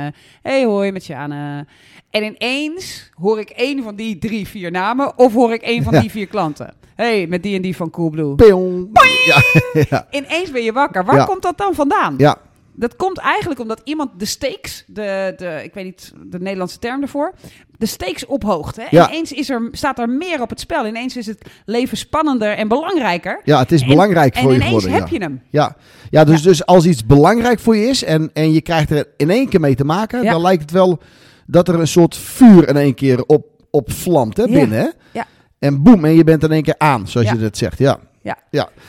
hey 0.42 0.64
hoi, 0.66 0.92
met 0.92 1.04
Sjane. 1.04 1.66
En 2.10 2.24
ineens 2.24 3.10
hoor 3.14 3.40
ik 3.40 3.50
één 3.50 3.84
van 3.84 3.96
die 3.96 4.18
drie, 4.18 4.48
vier 4.48 4.72
namen. 4.72 5.18
Of 5.18 5.34
hoor 5.34 5.54
ik 5.54 5.62
één 5.62 5.84
van 5.84 5.94
Ja. 5.94 6.00
die 6.02 6.12
vier 6.12 6.28
klanten. 6.28 6.74
hey, 6.96 7.28
met 7.28 7.44
die 7.44 7.56
en 7.56 7.62
die 7.62 7.76
van 7.76 7.90
Coolblue. 7.90 8.36
Peong. 8.36 8.90
Ja, 9.26 9.42
ja, 9.90 10.08
Ineens 10.12 10.52
ben 10.52 10.64
je 10.64 10.72
wakker. 10.74 11.06
Waar 11.06 11.26
komt 11.26 11.42
dat 11.42 11.58
dan 11.58 11.74
vandaan? 11.76 12.14
ja, 12.18 12.38
Dat 12.74 12.96
komt 12.96 13.18
eigenlijk 13.18 13.60
omdat 13.60 13.82
iemand 13.84 14.10
de 14.20 14.26
stakes, 14.26 14.84
de, 14.88 15.34
de, 15.38 15.62
ik 15.64 15.74
weet 15.74 15.84
niet 15.84 16.14
de 16.26 16.40
Nederlandse 16.40 16.80
term 16.80 17.02
ervoor, 17.02 17.34
de 17.78 17.86
stakes 17.86 18.26
ophoogt. 18.26 18.76
Hè? 18.76 18.84
Ja. 18.90 19.08
Ineens 19.10 19.32
is 19.32 19.50
er, 19.50 19.68
staat 19.72 20.00
er 20.00 20.10
meer 20.10 20.42
op 20.42 20.50
het 20.50 20.60
spel. 20.60 20.88
Ineens 20.88 21.18
is 21.18 21.26
het 21.26 21.46
leven 21.66 21.98
spannender 21.98 22.52
en 22.52 22.68
belangrijker. 22.68 23.42
ja, 23.44 23.60
het 23.60 23.72
is 23.72 23.82
En- 23.82 23.88
belangrijk 23.88 24.36
En 24.36 24.42
voor 24.42 24.52
je 24.52 24.58
ineens 24.58 24.74
geworden. 24.84 24.92
heb 25.02 25.08
ja. 25.08 25.18
je 25.18 25.24
hem. 25.24 25.42
Ja, 25.50 25.76
ja, 26.10 26.24
dus, 26.24 26.42
dus 26.42 26.66
als 26.66 26.86
iets 26.86 27.06
belangrijk 27.06 27.60
voor 27.60 27.76
je 27.76 27.86
is 27.88 28.04
en, 28.04 28.30
en 28.34 28.52
je 28.52 28.62
krijgt 28.62 28.90
er 28.90 29.08
in 29.18 29.30
één 29.30 29.50
keer 29.50 29.60
mee 29.60 29.76
te 29.76 29.86
maken, 29.86 30.24
Ja. 30.24 30.32
dan 30.32 30.42
lijkt 30.42 30.62
het 30.62 30.72
wel 30.72 31.00
dat 31.48 31.68
er 31.68 31.80
een 31.80 31.88
soort 31.88 32.16
vuur 32.18 32.68
in 32.70 32.78
één 32.78 32.94
keer 32.96 33.24
op, 33.26 33.46
op 33.72 33.92
vlamt 33.92 34.38
hè, 34.38 34.44
Ja. 34.44 34.50
binnen. 34.52 34.80
Hè? 34.80 34.88
Ja. 35.12 35.26
En 35.60 35.84
boem, 35.84 36.06
en 36.06 36.14
je 36.16 36.24
bent 36.24 36.44
in 36.44 36.52
één 36.52 36.64
keer 36.64 36.76
aan, 36.78 37.08
zoals 37.08 37.28
Ja. 37.28 37.34
je 37.34 37.40
dat 37.40 37.58
zegt. 37.58 37.78
Ja, 37.80 38.00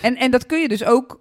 En, 0.00 0.17
en 0.17 0.31
dat 0.31 0.46
kun 0.46 0.61
je 0.61 0.69
dus 0.69 0.85
ook 0.85 1.20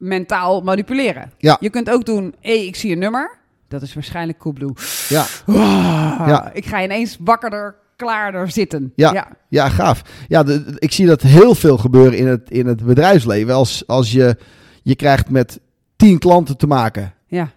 mentaal 0.00 0.60
manipuleren. 0.62 1.32
Ja. 1.38 1.56
Je 1.60 1.70
kunt 1.70 1.90
ook 1.90 2.04
doen, 2.04 2.34
hé, 2.40 2.52
ik 2.52 2.76
zie 2.76 2.92
een 2.92 2.98
nummer. 2.98 3.38
Dat 3.68 3.82
is 3.82 3.94
waarschijnlijk 3.94 4.38
Coolblue. 4.38 4.72
ja, 5.08 5.24
Ah, 5.46 6.24
Ja. 6.26 6.50
Ik 6.52 6.66
ga 6.66 6.82
ineens 6.82 7.16
wakkerder, 7.20 7.74
klaarder 7.96 8.50
zitten. 8.50 8.92
Ja. 8.96 9.12
ja. 9.12 9.28
ja 9.48 9.68
gaaf. 9.68 10.02
Ja, 10.28 10.42
de, 10.42 10.64
de- 10.64 10.76
ik 10.78 10.92
zie 10.92 11.06
dat 11.06 11.22
heel 11.22 11.54
veel 11.54 11.78
gebeuren 11.78 12.18
in 12.18 12.26
het, 12.26 12.50
in 12.50 12.66
het 12.66 12.84
bedrijfsleven. 12.84 13.54
Als, 13.54 13.86
als 13.86 14.12
je, 14.12 14.36
je 14.82 14.94
krijgt 14.94 15.30
met 15.30 15.60
tien 15.96 16.18
klanten 16.18 16.56
te 16.56 16.66
maken 16.66 17.14
ja. 17.26 17.50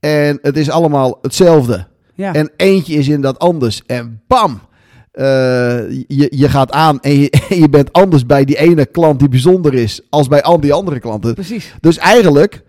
en 0.00 0.38
het 0.42 0.56
is 0.56 0.70
allemaal 0.70 1.18
hetzelfde. 1.22 1.86
ja. 2.14 2.34
En 2.34 2.50
eentje 2.56 2.94
is 2.94 3.08
in 3.08 3.20
dat 3.20 3.38
anders. 3.38 3.82
En 3.86 4.22
bam! 4.26 4.60
Eh, 5.10 5.90
je, 5.90 6.28
je 6.30 6.48
gaat 6.48 6.72
aan 6.72 7.00
en 7.00 7.20
je, 7.20 7.30
en 7.50 7.60
je 7.60 7.68
bent 7.68 7.92
anders 7.92 8.26
bij 8.26 8.44
die 8.44 8.58
ene 8.58 8.86
klant 8.86 9.18
die 9.18 9.28
bijzonder 9.28 9.74
is 9.74 10.00
als 10.10 10.28
bij 10.28 10.42
al 10.42 10.60
die 10.60 10.72
andere 10.72 11.00
klanten. 11.00 11.34
Precies. 11.34 11.74
Dus 11.80 11.98
eigenlijk 11.98 12.62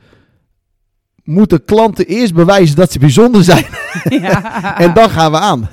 moeten 1.24 1.66
klanten 1.66 2.06
eerst 2.06 2.34
bewijzen 2.34 2.76
dat 2.76 2.92
ze 2.92 3.00
bijzonder 3.00 3.44
zijn. 3.44 3.66
Ja. 4.10 4.40
En 4.86 4.94
dan 4.94 5.10
gaan 5.10 5.32
we 5.32 5.38
aan. 5.38 5.70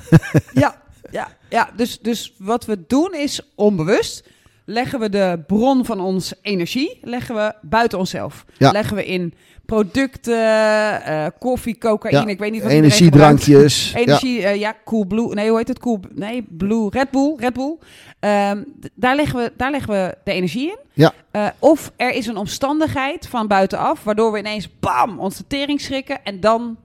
Ja, 0.53 0.81
ja, 1.11 1.27
ja. 1.49 1.69
Dus, 1.75 1.99
dus 1.99 2.33
wat 2.37 2.65
we 2.65 2.83
doen 2.87 3.13
is 3.13 3.41
onbewust 3.55 4.23
leggen 4.69 4.99
we 4.99 5.09
de 5.09 5.43
bron 5.47 5.85
van 5.85 5.99
onze 5.99 6.37
energie 6.41 6.99
leggen 7.01 7.35
we 7.35 7.53
buiten 7.61 7.99
onszelf. 7.99 8.45
Ja. 8.57 8.71
Leggen 8.71 8.95
we 8.95 9.05
in 9.05 9.33
producten, 9.69 11.03
eh, 11.05 11.25
koffie, 11.39 11.77
cocaïne, 11.77 12.19
Ja, 12.19 12.27
ik 12.27 12.39
weet 12.39 12.51
niet 12.51 12.61
wat. 12.61 12.71
Energiedrankjes. 12.71 13.93
Energie, 13.95 14.39
ja. 14.39 14.49
ja, 14.49 14.75
Cool 14.85 15.05
Blue. 15.05 15.33
Nee, 15.33 15.49
hoe 15.49 15.57
heet 15.57 15.67
het? 15.67 15.79
Cool, 15.79 15.99
nee, 16.15 16.45
Blue, 16.49 16.89
Red 16.89 17.11
Bull, 17.11 17.33
Red 17.37 17.53
Bull. 17.53 17.77
Ehm, 18.19 18.63
daar, 18.95 19.15
leggen 19.15 19.39
we, 19.39 19.51
daar 19.57 19.71
leggen 19.71 19.93
we 19.93 20.15
de 20.23 20.31
energie 20.31 20.67
in. 20.67 20.77
Ja. 20.93 21.13
Eh, 21.31 21.47
of 21.59 21.91
er 21.95 22.13
is 22.13 22.27
een 22.27 22.37
omstandigheid 22.37 23.27
van 23.27 23.47
buitenaf, 23.47 24.03
waardoor 24.03 24.31
we 24.31 24.39
ineens 24.39 24.69
bam, 24.79 25.19
onze 25.19 25.43
tering 25.47 25.81
schrikken 25.81 26.23
en 26.23 26.39
dan 26.39 26.77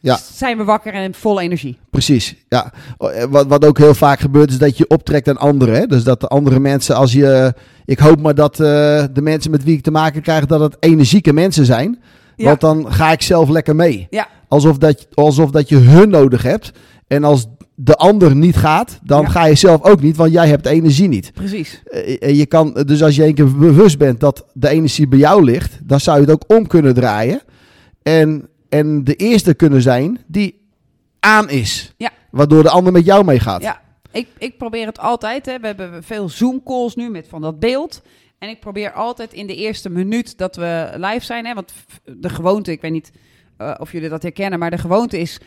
Ja. 0.00 0.18
zijn 0.32 0.56
we 0.56 0.64
wakker 0.64 0.92
en 0.92 1.14
vol 1.14 1.40
energie. 1.40 1.78
Precies, 1.90 2.34
ja. 2.48 2.72
Wat, 3.28 3.46
wat 3.46 3.64
ook 3.64 3.78
heel 3.78 3.94
vaak 3.94 4.20
gebeurt 4.20 4.50
is 4.50 4.58
dat 4.58 4.76
je 4.76 4.88
optrekt 4.88 5.28
aan 5.28 5.36
anderen. 5.38 5.74
Hè? 5.74 5.86
Dus 5.86 6.04
dat 6.04 6.20
de 6.20 6.28
andere 6.28 6.60
mensen, 6.60 6.96
als 6.96 7.12
je... 7.12 7.54
Ik 7.86 7.98
hoop 7.98 8.20
maar 8.20 8.34
dat 8.34 8.52
eh, 8.60 9.04
de 9.12 9.22
mensen 9.22 9.50
met 9.50 9.64
wie 9.64 9.76
ik 9.76 9.82
te 9.82 9.90
maken 9.90 10.22
krijg, 10.22 10.46
dat 10.46 10.60
het 10.60 10.76
energieke 10.80 11.32
mensen 11.32 11.64
zijn. 11.64 12.02
Ja. 12.36 12.44
Want 12.44 12.60
dan 12.60 12.92
ga 12.92 13.12
ik 13.12 13.22
zelf 13.22 13.48
lekker 13.48 13.76
mee. 13.76 14.06
Ja. 14.10 14.28
Alsof 14.48 14.78
dat, 14.78 15.06
alsof 15.14 15.50
dat 15.50 15.68
je 15.68 15.76
hun 15.76 16.08
nodig 16.08 16.42
hebt. 16.42 16.72
En 17.06 17.24
als 17.24 17.46
de 17.74 17.94
ander 17.94 18.36
niet 18.36 18.56
gaat, 18.56 18.98
dan 19.02 19.22
Ja. 19.22 19.28
ga 19.28 19.46
je 19.46 19.54
zelf 19.54 19.82
ook 19.82 20.00
niet, 20.00 20.16
want 20.16 20.32
jij 20.32 20.48
hebt 20.48 20.64
de 20.64 20.70
energie 20.70 21.08
niet. 21.08 21.32
Precies. 21.32 21.82
Eh, 21.84 22.16
eh, 22.22 22.36
je 22.36 22.46
kan, 22.46 22.72
dus 22.86 23.02
als 23.02 23.16
je 23.16 23.26
een 23.26 23.34
keer 23.34 23.56
bewust 23.56 23.98
bent 23.98 24.20
dat 24.20 24.44
de 24.52 24.68
energie 24.68 25.08
bij 25.08 25.18
jou 25.18 25.44
ligt, 25.44 25.78
dan 25.82 26.00
zou 26.00 26.16
je 26.20 26.22
het 26.26 26.32
ook 26.32 26.56
om 26.58 26.66
kunnen 26.66 26.94
draaien. 26.94 27.42
En, 28.02 28.48
en 28.68 29.04
de 29.04 29.14
eerste 29.14 29.54
kunnen 29.54 29.82
zijn 29.82 30.18
die 30.26 30.62
aan 31.20 31.50
is. 31.50 31.94
Ja. 31.96 32.10
Waardoor 32.30 32.62
de 32.62 32.70
ander 32.70 32.92
met 32.92 33.04
jou 33.04 33.24
meegaat. 33.24 33.62
Ja, 33.62 33.80
ik, 34.12 34.28
ik 34.38 34.58
probeer 34.58 34.86
het 34.86 34.98
altijd. 34.98 35.46
Hè. 35.46 35.58
We 35.60 35.66
hebben 35.66 36.02
veel 36.02 36.28
Zoom-calls 36.28 36.94
nu 36.94 37.10
met 37.10 37.26
van 37.28 37.40
dat 37.40 37.58
beeld. 37.58 38.02
En 38.44 38.50
ik 38.50 38.60
probeer 38.60 38.92
altijd 38.92 39.32
in 39.32 39.46
de 39.46 39.56
eerste 39.56 39.90
minuut 39.90 40.38
dat 40.38 40.56
we 40.56 40.90
live 40.94 41.24
zijn. 41.24 41.46
Hè, 41.46 41.54
want 41.54 41.72
de 42.04 42.28
gewoonte, 42.28 42.70
ik 42.70 42.80
weet 42.80 42.90
niet 42.90 43.12
eh, 43.56 43.74
of 43.78 43.92
jullie 43.92 44.08
dat 44.08 44.22
herkennen, 44.22 44.58
maar 44.58 44.70
de 44.70 44.78
gewoonte 44.78 45.18
is 45.18 45.40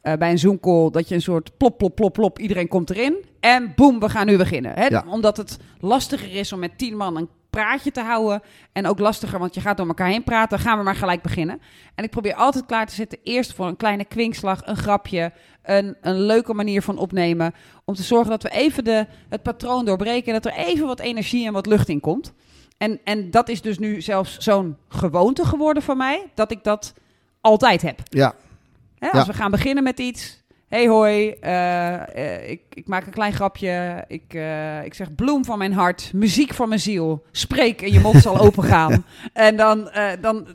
eh, 0.00 0.14
bij 0.14 0.30
een 0.30 0.38
Zoom-call 0.38 0.90
dat 0.90 1.08
je 1.08 1.14
een 1.14 1.22
soort 1.22 1.56
plop, 1.56 1.78
plop, 1.78 1.94
plop, 1.94 2.12
plop, 2.12 2.38
iedereen 2.38 2.68
komt 2.68 2.90
erin. 2.90 3.24
En 3.40 3.72
boem, 3.76 4.00
we 4.00 4.08
gaan 4.08 4.26
nu 4.26 4.36
beginnen. 4.36 4.72
Hè? 4.74 4.86
Ja. 4.86 5.04
Omdat 5.06 5.36
het 5.36 5.58
lastiger 5.80 6.34
is 6.34 6.52
om 6.52 6.58
met 6.58 6.78
tien 6.78 6.96
man 6.96 7.16
een 7.16 7.28
praatje 7.50 7.90
te 7.90 8.00
houden. 8.00 8.42
En 8.72 8.86
ook 8.86 8.98
lastiger, 8.98 9.38
want 9.38 9.54
je 9.54 9.60
gaat 9.60 9.76
door 9.76 9.86
elkaar 9.86 10.08
heen 10.08 10.24
praten. 10.24 10.58
Gaan 10.58 10.78
we 10.78 10.84
maar 10.84 10.96
gelijk 10.96 11.22
beginnen. 11.22 11.60
En 11.94 12.04
ik 12.04 12.10
probeer 12.10 12.34
altijd 12.34 12.66
klaar 12.66 12.86
te 12.86 12.94
zitten. 12.94 13.18
Eerst 13.22 13.54
voor 13.54 13.66
een 13.66 13.76
kleine 13.76 14.04
kwinkslag, 14.04 14.66
een 14.66 14.76
grapje, 14.76 15.32
een, 15.70 15.96
een 16.00 16.20
leuke 16.20 16.54
manier 16.54 16.82
van 16.82 16.98
opnemen. 16.98 17.54
Om 17.84 17.94
te 17.94 18.02
zorgen 18.02 18.30
dat 18.30 18.42
we 18.42 18.50
even 18.50 18.84
de, 18.84 19.06
het 19.28 19.42
patroon 19.42 19.84
doorbreken. 19.84 20.34
En 20.34 20.40
dat 20.42 20.52
er 20.52 20.58
even 20.58 20.86
wat 20.86 21.00
energie 21.00 21.46
en 21.46 21.52
wat 21.52 21.66
lucht 21.66 21.88
in 21.88 22.00
komt. 22.00 22.32
En, 22.78 23.00
en 23.04 23.30
dat 23.30 23.48
is 23.48 23.62
dus 23.62 23.78
nu 23.78 24.00
zelfs 24.00 24.38
zo'n 24.38 24.76
gewoonte 24.88 25.44
geworden 25.44 25.82
voor 25.82 25.96
mij. 25.96 26.26
Dat 26.34 26.50
ik 26.50 26.64
dat 26.64 26.94
altijd 27.40 27.82
heb. 27.82 28.00
Ja, 28.04 28.34
Hè, 28.98 29.08
als 29.10 29.26
Ja. 29.26 29.32
we 29.32 29.38
gaan 29.38 29.50
beginnen 29.50 29.82
met 29.82 29.98
iets. 29.98 30.38
Hey 30.68 30.88
hoi, 30.88 31.30
eh, 31.30 32.16
eh, 32.16 32.50
ik, 32.50 32.60
ik 32.74 32.86
maak 32.88 33.06
een 33.06 33.12
klein 33.12 33.32
grapje. 33.32 34.04
Ik, 34.08 34.34
eh, 34.34 34.84
ik 34.84 34.94
zeg 34.94 35.14
bloem 35.14 35.44
van 35.44 35.58
mijn 35.58 35.72
hart, 35.72 36.10
muziek 36.14 36.54
van 36.54 36.68
mijn 36.68 36.80
ziel. 36.80 37.22
Spreek 37.30 37.82
en 37.82 37.92
je 37.92 38.00
mond 38.00 38.22
zal 38.22 38.38
opengaan. 38.46 39.04
En 39.32 39.56
dan, 39.56 39.90
dan 40.20 40.46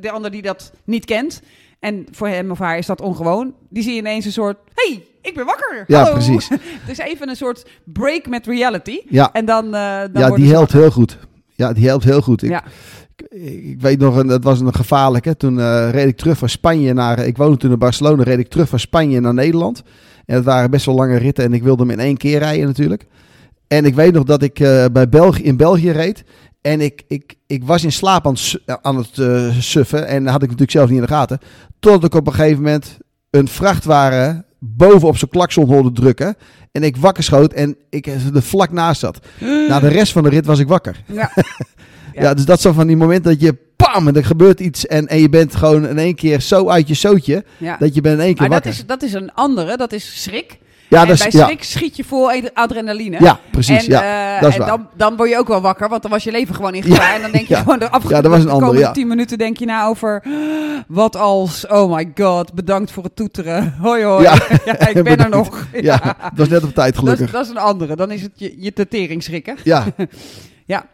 de 0.00 0.10
ander 0.10 0.30
die 0.30 0.42
dat 0.42 0.72
niet 0.84 1.04
kent. 1.04 1.42
En 1.80 2.06
voor 2.10 2.28
hem 2.28 2.50
of 2.50 2.58
haar 2.58 2.78
is 2.78 2.86
dat 2.86 3.00
ongewoon. 3.00 3.54
Die 3.68 3.82
zie 3.82 3.92
je 3.92 3.98
ineens 3.98 4.24
een 4.24 4.32
soort, 4.32 4.56
hey, 4.74 5.04
ik 5.22 5.34
ben 5.34 5.44
wakker. 5.46 5.84
Ja, 5.86 5.98
Hallo. 5.98 6.12
precies. 6.12 6.48
dus 6.86 6.98
even 6.98 7.28
een 7.28 7.36
soort 7.36 7.66
break 7.84 8.26
met 8.28 8.46
reality. 8.46 9.00
ja. 9.08 9.32
En 9.32 9.44
dan, 9.44 9.64
eh 9.74 10.00
dan 10.12 10.22
ja 10.22 10.30
die 10.30 10.50
helpt 10.50 10.72
heel 10.72 10.90
goed. 10.90 11.18
Ja, 11.54 11.72
die 11.72 11.86
helpt 11.86 12.04
heel 12.04 12.20
goed. 12.22 12.42
Ik, 12.42 12.50
Ja. 12.50 12.64
ik, 13.28 13.64
ik 13.64 13.80
weet 13.80 13.98
nog, 13.98 14.24
dat 14.24 14.44
was 14.44 14.60
een 14.60 14.74
gevaarlijke. 14.74 15.36
Toen 15.36 15.60
eh, 15.60 15.90
reed 15.90 16.08
ik 16.08 16.16
terug 16.16 16.38
van 16.38 16.48
Spanje 16.48 16.92
naar... 16.92 17.18
Ik 17.26 17.36
woonde 17.36 17.56
toen 17.56 17.72
in 17.72 17.78
Barcelona, 17.78 18.22
reed 18.22 18.38
ik 18.38 18.48
terug 18.48 18.68
van 18.68 18.78
Spanje 18.78 19.20
naar 19.20 19.34
Nederland. 19.34 19.82
En 20.26 20.34
het 20.34 20.44
waren 20.44 20.70
best 20.70 20.86
wel 20.86 20.94
lange 20.94 21.16
ritten 21.16 21.44
en 21.44 21.52
ik 21.52 21.62
wilde 21.62 21.82
hem 21.82 21.90
in 21.92 22.00
één 22.00 22.16
keer 22.16 22.38
rijden 22.38 22.66
natuurlijk. 22.66 23.06
En 23.68 23.84
ik 23.84 23.94
weet 23.94 24.12
nog 24.12 24.24
dat 24.24 24.42
ik 24.42 24.60
eh, 24.60 24.84
bij 24.92 25.08
België, 25.08 25.42
in 25.42 25.56
België 25.56 25.90
reed. 25.90 26.24
En 26.60 26.80
ik, 26.80 27.02
ik, 27.08 27.34
ik 27.46 27.64
was 27.64 27.84
in 27.84 27.92
slaap 27.92 28.26
aan 28.26 28.32
het, 28.32 28.40
su- 28.42 28.58
aan 28.82 28.96
het 28.96 29.18
eh, 29.18 29.50
suffen. 29.58 30.06
En 30.06 30.22
dat 30.22 30.32
had 30.32 30.42
ik 30.42 30.48
natuurlijk 30.48 30.76
zelf 30.76 30.88
niet 30.88 30.98
in 30.98 31.04
de 31.04 31.10
gaten. 31.12 31.38
Tot 31.78 32.04
ik 32.04 32.14
op 32.14 32.26
een 32.26 32.32
gegeven 32.34 32.62
moment 32.62 32.98
een 33.30 33.48
vrachtwagen 33.48 34.44
boven 34.58 35.08
op 35.08 35.16
zijn 35.18 35.30
klakson 35.30 35.66
hoorde 35.68 35.92
drukken. 35.92 36.36
En 36.72 36.82
ik 36.82 36.96
wakker 36.96 37.22
schoot 37.22 37.52
en 37.52 37.76
ik 37.90 38.06
er 38.06 38.42
vlak 38.42 38.70
naast 38.72 39.00
zat. 39.00 39.18
Na 39.68 39.80
de 39.80 39.88
rest 39.88 40.12
van 40.12 40.22
de 40.22 40.28
rit 40.28 40.46
was 40.46 40.58
ik 40.58 40.68
wakker. 40.68 41.02
Ja. 41.06 41.30
Ja, 42.14 42.22
Ja. 42.22 42.34
dus 42.34 42.44
dat 42.44 42.60
zijn 42.60 42.74
van 42.74 42.86
die 42.86 42.96
momenten 42.96 43.30
dat 43.32 43.40
je 43.40 43.56
pam 43.76 44.08
en 44.08 44.16
er 44.16 44.24
gebeurt 44.24 44.60
iets 44.60 44.86
en, 44.86 45.06
en 45.06 45.18
je 45.20 45.28
bent 45.28 45.54
gewoon 45.56 45.86
in 45.88 45.98
één 45.98 46.14
keer 46.14 46.40
zo 46.40 46.68
uit 46.68 46.88
je 46.88 46.94
zootje 46.94 47.44
ja. 47.58 47.76
dat 47.78 47.94
je 47.94 48.00
bent 48.00 48.18
in 48.18 48.24
één 48.24 48.34
keer 48.34 48.48
Maar 48.48 48.60
dat 48.62 48.64
wakker. 48.64 48.80
is, 48.80 48.86
dat 48.86 49.02
is 49.02 49.12
een 49.12 49.32
andere, 49.34 49.76
dat 49.76 49.92
is 49.92 50.22
schrik. 50.22 50.58
Ja, 50.90 51.00
en 51.02 51.08
dat 51.08 51.18
bij 51.18 51.26
is, 51.26 51.32
ja, 51.32 51.44
schrik 51.44 51.64
schiet 51.64 51.96
je 51.96 52.04
vol 52.04 52.30
ad- 52.30 52.54
adrenaline. 52.54 53.16
ja, 53.20 53.40
precies. 53.50 53.86
en 53.86 53.90
ja. 53.90 54.34
eh, 54.34 54.40
dat 54.40 54.48
is 54.48 54.54
en 54.54 54.60
waar. 54.60 54.70
dan, 54.70 54.88
dan 54.96 55.16
word 55.16 55.28
je 55.28 55.38
ook 55.38 55.48
wel 55.48 55.60
wakker, 55.60 55.88
want 55.88 56.02
dan 56.02 56.10
was 56.10 56.24
je 56.24 56.30
leven 56.30 56.54
gewoon 56.54 56.74
in 56.74 56.82
gevaar. 56.82 57.14
en 57.14 57.22
dan 57.22 57.30
denk 57.30 57.46
je 57.48 57.54
ja. 57.54 57.60
gewoon 57.60 57.78
de 57.78 57.90
afgelopen 57.90 58.16
Ja, 58.16 58.22
dat 58.22 58.30
was 58.30 58.40
een 58.40 58.48
andere, 58.48 58.66
komende 58.66 58.86
ja. 58.86 58.92
tien 58.92 59.08
minuten 59.08 59.38
denk 59.38 59.56
je 59.56 59.66
na 59.66 59.86
over... 59.86 60.22
Wat 60.88 61.16
als, 61.16 61.66
oh 61.66 61.94
my 61.94 62.12
god, 62.14 62.54
bedankt 62.54 62.90
voor 62.90 63.04
het 63.04 63.16
toeteren. 63.16 63.74
Hoi 63.82 64.04
hoi, 64.04 64.22
Ja. 64.22 64.34
ja, 64.64 64.88
ik 64.88 65.02
ben 65.04 65.18
er 65.18 65.28
nog. 65.28 65.66
ja, 65.72 65.98
dat 65.98 66.32
was 66.34 66.48
net 66.48 66.64
op 66.64 66.74
tijd 66.74 66.94
dat, 66.94 67.02
gelukkig. 67.02 67.30
dat 67.30 67.44
is 67.44 67.50
een 67.50 67.58
andere, 67.58 67.96
dan 67.96 68.10
is 68.10 68.22
het 68.22 68.32
je, 68.34 68.54
je 68.58 68.72
tetering 68.72 69.22
schrikken. 69.22 69.56
Ja. 69.64 69.84
Ja. 70.66 70.86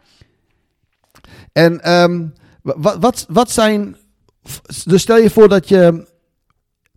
En 1.53 1.83
ehm, 1.83 2.23
wat, 2.63 2.97
wat, 3.01 3.27
wat 3.29 3.51
zijn... 3.51 3.97
Dus 4.85 5.03
stel 5.03 5.17
je 5.17 5.31
voor 5.31 5.49
dat 5.49 5.69
je... 5.69 6.07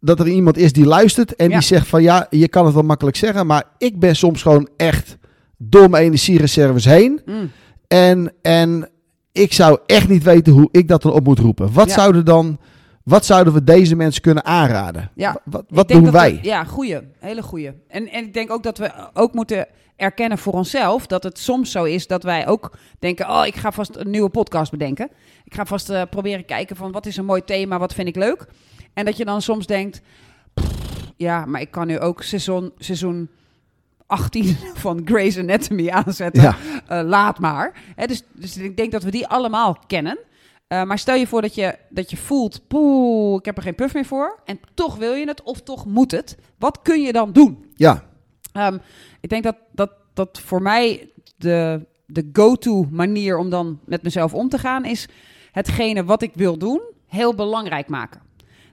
Dat 0.02 0.20
er 0.20 0.28
iemand 0.28 0.58
is 0.58 0.74
die 0.74 0.86
luistert 0.86 1.36
en 1.36 1.50
Ja. 1.50 1.54
die 1.58 1.68
zegt 1.68 1.88
van 1.88 2.02
ja, 2.02 2.28
je 2.30 2.48
kan 2.48 2.66
het 2.66 2.74
wel 2.74 2.84
makkelijk 2.84 3.18
zeggen, 3.18 3.46
maar 3.48 3.64
ik 3.78 4.00
ben 4.00 4.16
soms 4.16 4.42
gewoon 4.42 4.70
echt 4.78 5.18
door 5.58 5.90
mijn 5.90 6.04
energiereserves 6.04 6.86
heen. 6.86 7.22
Mm. 7.26 7.52
En, 7.88 8.34
en 8.42 8.90
ik 9.32 9.54
zou 9.54 9.80
echt 9.86 10.08
niet 10.10 10.24
weten 10.24 10.54
hoe 10.54 10.70
ik 10.72 10.88
dat 10.88 11.02
dan 11.02 11.12
op 11.14 11.24
moet 11.24 11.40
roepen. 11.40 11.74
Wat, 11.74 11.88
Ja. 11.88 11.94
zouden, 11.94 12.26
dan, 12.26 12.60
wat 13.04 13.26
zouden 13.26 13.54
we 13.54 13.64
deze 13.64 13.96
mensen 13.96 14.22
kunnen 14.22 14.46
aanraden? 14.46 15.12
Ja. 15.16 15.32
Wa- 15.32 15.42
Wat, 15.52 15.66
wat 15.70 15.88
doen 15.88 16.12
wij? 16.12 16.40
we- 16.42 16.48
ja, 16.48 16.64
goeie. 16.64 16.98
Hele 17.20 17.42
goeie. 17.42 17.72
En, 17.88 18.08
en 18.12 18.24
ik 18.26 18.34
denk 18.34 18.52
ook 18.52 18.64
dat 18.64 18.78
we 18.78 18.92
ook 19.14 19.34
moeten 19.34 19.68
erkennen 19.96 20.38
voor 20.38 20.54
onszelf 20.54 21.08
dat 21.08 21.24
het 21.24 21.40
soms 21.40 21.72
zo 21.72 21.84
is 21.84 22.08
dat 22.08 22.24
wij 22.24 22.48
ook 22.48 22.78
denken: 23.00 23.30
oh, 23.30 23.46
ik 23.46 23.56
ga 23.56 23.72
vast 23.72 23.96
een 23.96 24.10
nieuwe 24.10 24.30
podcast 24.30 24.72
bedenken. 24.72 25.10
Ik 25.46 25.54
ga 25.54 25.66
vast 25.66 25.90
eh, 25.90 26.02
proberen 26.10 26.46
kijken 26.46 26.76
van 26.76 26.92
wat 26.92 27.06
is 27.06 27.18
een 27.18 27.26
mooi 27.26 27.44
thema, 27.44 27.80
wat 27.80 27.94
vind 27.94 28.08
ik 28.08 28.16
leuk. 28.16 28.46
En 28.94 29.06
dat 29.06 29.18
je 29.18 29.26
dan 29.26 29.42
soms 29.42 29.66
denkt: 29.66 30.02
"Pff, 30.54 31.12
ja, 31.18 31.46
maar 31.46 31.62
ik 31.62 31.72
kan 31.72 31.88
nu 31.88 32.00
ook 32.00 32.24
seizoen, 32.24 32.72
seizoen 32.78 33.30
18 34.06 34.58
van 34.84 35.02
Grey's 35.06 35.38
Anatomy 35.38 35.90
aanzetten. 35.90 36.42
Ja, 36.44 36.56
Eh, 36.88 37.02
laat 37.04 37.40
maar. 37.40 37.74
Hè, 37.96 38.06
dus, 38.06 38.24
dus 38.34 38.58
ik 38.58 38.78
denk 38.78 38.92
dat 38.92 39.04
we 39.04 39.12
die 39.12 39.28
allemaal 39.28 39.78
kennen. 39.88 40.20
Eh, 40.68 40.84
maar 40.84 41.00
stel 41.00 41.16
je 41.16 41.28
voor 41.28 41.42
dat 41.42 41.56
je, 41.56 41.78
dat 41.90 42.10
je 42.10 42.18
voelt, 42.18 42.68
poeh, 42.68 43.40
ik 43.40 43.46
heb 43.46 43.58
er 43.58 43.64
geen 43.64 43.76
puff 43.76 43.94
meer 43.94 44.06
voor. 44.06 44.40
En 44.46 44.60
toch 44.74 44.96
wil 44.96 45.14
je 45.14 45.28
het 45.28 45.44
of 45.44 45.62
toch 45.62 45.86
moet 45.86 46.12
het. 46.12 46.38
Wat 46.58 46.82
kun 46.82 47.02
je 47.02 47.12
dan 47.12 47.32
doen? 47.32 47.66
ja, 47.76 48.08
Ehm, 48.52 48.78
ik 49.20 49.30
denk 49.30 49.44
dat, 49.44 49.56
dat, 49.72 49.92
dat 50.14 50.40
voor 50.40 50.62
mij 50.62 51.10
de, 51.38 51.86
de 52.06 52.30
go-to 52.34 52.88
manier 52.92 53.38
om 53.38 53.50
dan 53.50 53.80
met 53.86 54.04
mezelf 54.04 54.34
om 54.34 54.50
te 54.50 54.58
gaan... 54.58 54.86
is 54.86 55.08
hetgene 55.52 56.04
wat 56.04 56.22
ik 56.22 56.32
wil 56.34 56.58
doen 56.58 56.82
heel 57.08 57.36
belangrijk 57.36 57.88
maken. 57.88 58.22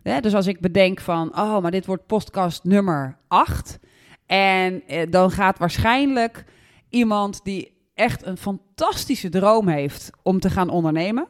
Dus 0.06 0.34
als 0.34 0.46
ik 0.46 0.60
bedenk 0.60 1.00
van, 1.00 1.38
oh, 1.38 1.62
maar 1.62 1.70
dit 1.70 1.86
wordt 1.86 2.06
podcast 2.06 2.64
nummer 2.64 3.18
8... 3.28 3.78
en 4.26 4.82
eh, 4.86 5.10
dan 5.10 5.30
gaat 5.30 5.58
waarschijnlijk 5.58 6.44
iemand 6.88 7.40
die 7.44 7.72
echt 7.94 8.26
een 8.26 8.36
fantastische 8.36 9.28
droom 9.28 9.68
heeft 9.68 10.10
om 10.22 10.40
te 10.40 10.50
gaan 10.50 10.68
ondernemen... 10.68 11.28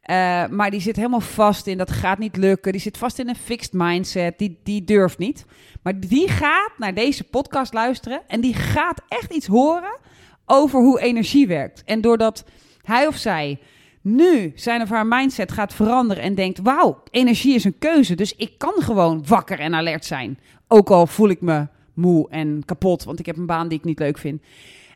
Eh, 0.00 0.46
maar 0.46 0.70
die 0.70 0.80
zit 0.80 0.96
helemaal 0.96 1.20
vast 1.20 1.66
in 1.66 1.78
dat 1.78 1.90
gaat 1.90 2.18
niet 2.18 2.36
lukken. 2.36 2.72
Die 2.72 2.80
zit 2.80 2.98
vast 2.98 3.18
in 3.18 3.28
een 3.28 3.36
fixed 3.36 3.72
mindset. 3.72 4.38
Die, 4.38 4.60
die 4.62 4.84
durft 4.84 5.18
niet. 5.18 5.44
Maar 5.82 6.00
die 6.00 6.28
gaat 6.28 6.72
naar 6.76 6.94
deze 6.94 7.24
podcast 7.24 7.72
luisteren. 7.72 8.22
En 8.26 8.40
die 8.40 8.54
gaat 8.54 9.02
echt 9.08 9.32
iets 9.32 9.46
horen 9.46 9.98
over 10.46 10.80
hoe 10.80 11.00
energie 11.00 11.46
werkt. 11.46 11.84
En 11.84 12.00
doordat 12.00 12.44
hij 12.82 13.06
of 13.06 13.16
zij 13.16 13.58
nu 14.00 14.52
zijn 14.54 14.82
of 14.82 14.88
haar 14.88 15.06
mindset 15.06 15.52
gaat 15.52 15.74
veranderen 15.74 16.22
en 16.22 16.34
denkt: 16.34 16.60
Wauw, 16.62 17.02
energie 17.10 17.54
is 17.54 17.64
een 17.64 17.78
keuze. 17.78 18.14
Dus 18.14 18.34
ik 18.36 18.58
kan 18.58 18.74
gewoon 18.76 19.24
wakker 19.26 19.58
en 19.58 19.74
alert 19.74 20.04
zijn. 20.04 20.38
Ook 20.68 20.90
al 20.90 21.06
voel 21.06 21.28
ik 21.28 21.40
me 21.40 21.66
moe 21.94 22.28
en 22.30 22.62
kapot, 22.64 23.04
want 23.04 23.18
ik 23.18 23.26
heb 23.26 23.36
een 23.36 23.46
baan 23.46 23.68
die 23.68 23.78
ik 23.78 23.84
niet 23.84 23.98
leuk 23.98 24.18
vind. 24.18 24.42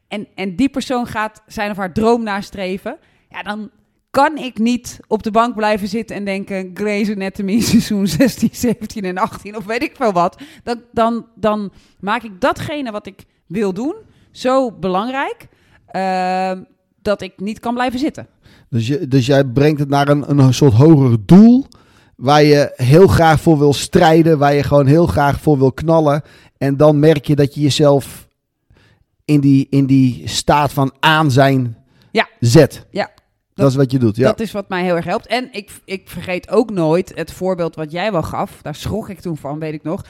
En, 0.08 0.26
en 0.34 0.56
die 0.56 0.68
persoon 0.68 1.06
gaat 1.06 1.42
zijn 1.46 1.70
of 1.70 1.76
haar 1.76 1.92
droom 1.92 2.22
nastreven. 2.22 2.98
Ja, 3.30 3.42
dan 3.42 3.70
kan 4.10 4.38
ik 4.38 4.58
niet 4.58 5.00
op 5.06 5.22
de 5.22 5.30
bank 5.30 5.54
blijven 5.54 5.88
zitten 5.88 6.16
en 6.16 6.24
denken... 6.24 6.70
Grey's 6.74 7.10
Anatomy 7.10 7.60
seizoen 7.70 8.06
16, 8.06 8.48
17 8.52 9.04
en 9.04 9.18
18 9.18 9.56
of 9.56 9.64
weet 9.64 9.82
ik 9.82 9.96
veel 9.96 10.12
wat. 10.12 10.42
Dan, 10.62 10.82
dan, 10.92 11.26
dan 11.34 11.72
maak 12.00 12.22
ik 12.22 12.40
datgene 12.40 12.90
wat 12.90 13.06
ik 13.06 13.24
wil 13.46 13.72
doen 13.72 13.94
zo 14.30 14.72
belangrijk... 14.72 15.48
eh, 15.86 16.52
dat 17.04 17.22
ik 17.22 17.32
niet 17.36 17.60
kan 17.60 17.74
blijven 17.74 17.98
zitten. 17.98 18.26
dus, 18.68 18.86
je, 18.86 19.08
dus 19.08 19.26
jij 19.26 19.44
brengt 19.44 19.80
het 19.80 19.88
naar 19.88 20.08
een, 20.08 20.38
een 20.38 20.54
soort 20.54 20.72
hoger 20.72 21.16
doel 21.26 21.66
waar 22.16 22.42
je 22.42 22.72
heel 22.76 23.06
graag 23.06 23.40
voor 23.40 23.58
wil 23.58 23.72
strijden, 23.72 24.38
waar 24.38 24.54
je 24.54 24.62
gewoon 24.62 24.86
heel 24.86 25.06
graag 25.06 25.40
voor 25.40 25.58
wil 25.58 25.72
knallen. 25.72 26.22
En 26.58 26.76
dan 26.76 26.98
merk 26.98 27.26
je 27.26 27.36
dat 27.36 27.54
je 27.54 27.60
jezelf 27.60 28.28
in 29.24 29.40
die, 29.40 29.66
in 29.70 29.86
die 29.86 30.28
staat 30.28 30.72
van 30.72 30.92
aan 31.00 31.30
zijn 31.30 31.76
Ja. 32.10 32.28
zet. 32.40 32.86
Ja. 32.90 33.10
Dat, 33.54 33.70
is 33.70 33.76
wat 33.76 33.90
je 33.90 33.98
doet, 33.98 34.16
ja. 34.16 34.24
Dat 34.24 34.40
is 34.40 34.52
wat 34.52 34.68
mij 34.68 34.82
heel 34.84 34.96
erg 34.96 35.04
helpt. 35.04 35.26
En 35.26 35.48
ik, 35.52 35.70
ik 35.84 36.08
vergeet 36.08 36.50
ook 36.50 36.70
nooit 36.70 37.12
het 37.14 37.32
voorbeeld 37.32 37.74
wat 37.74 37.90
jij 37.90 38.12
wel 38.12 38.22
gaf. 38.22 38.62
Daar 38.62 38.74
schrok 38.74 39.08
ik 39.08 39.20
toen 39.20 39.36
van, 39.36 39.58
weet 39.58 39.74
ik 39.74 39.82
nog. 39.82 40.04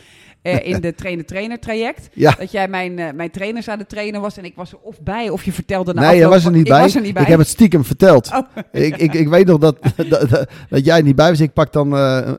Eh, 0.44 0.66
in 0.68 0.80
de 0.80 0.94
trainer-trainer 0.94 1.58
traject. 1.58 2.08
ja. 2.12 2.34
Dat 2.38 2.50
jij 2.50 2.68
mijn, 2.68 2.98
eh, 2.98 3.12
mijn 3.14 3.30
trainers 3.30 3.68
aan 3.68 3.78
het 3.78 3.88
trainen 3.88 4.20
was 4.20 4.36
en 4.36 4.44
ik 4.44 4.54
was 4.56 4.72
er 4.72 4.78
of 4.82 5.00
bij 5.02 5.30
of 5.30 5.44
je 5.44 5.52
vertelde 5.52 5.94
na 5.94 6.00
Nee, 6.00 6.18
je 6.18 6.28
was 6.28 6.44
er 6.44 6.50
niet 6.50 6.60
ik 6.60 6.68
bij. 6.68 6.80
was 6.80 6.94
er 6.94 7.00
niet 7.00 7.12
bij. 7.14 7.22
Ik 7.22 7.28
heb 7.28 7.38
het 7.38 7.48
stiekem 7.48 7.84
verteld. 7.84 8.30
Oh, 8.32 8.38
ik, 8.72 8.96
ik, 8.96 9.14
ik 9.14 9.28
weet 9.28 9.46
nog 9.46 9.58
dat, 9.58 9.76
dat, 10.08 10.28
dat, 10.30 10.46
dat 10.68 10.84
jij 10.84 11.02
niet 11.02 11.16
bij 11.16 11.28
was. 11.30 11.40
Ik 11.40 11.52
pak 11.52 11.72
dan 11.72 11.96
eh, 11.96 12.30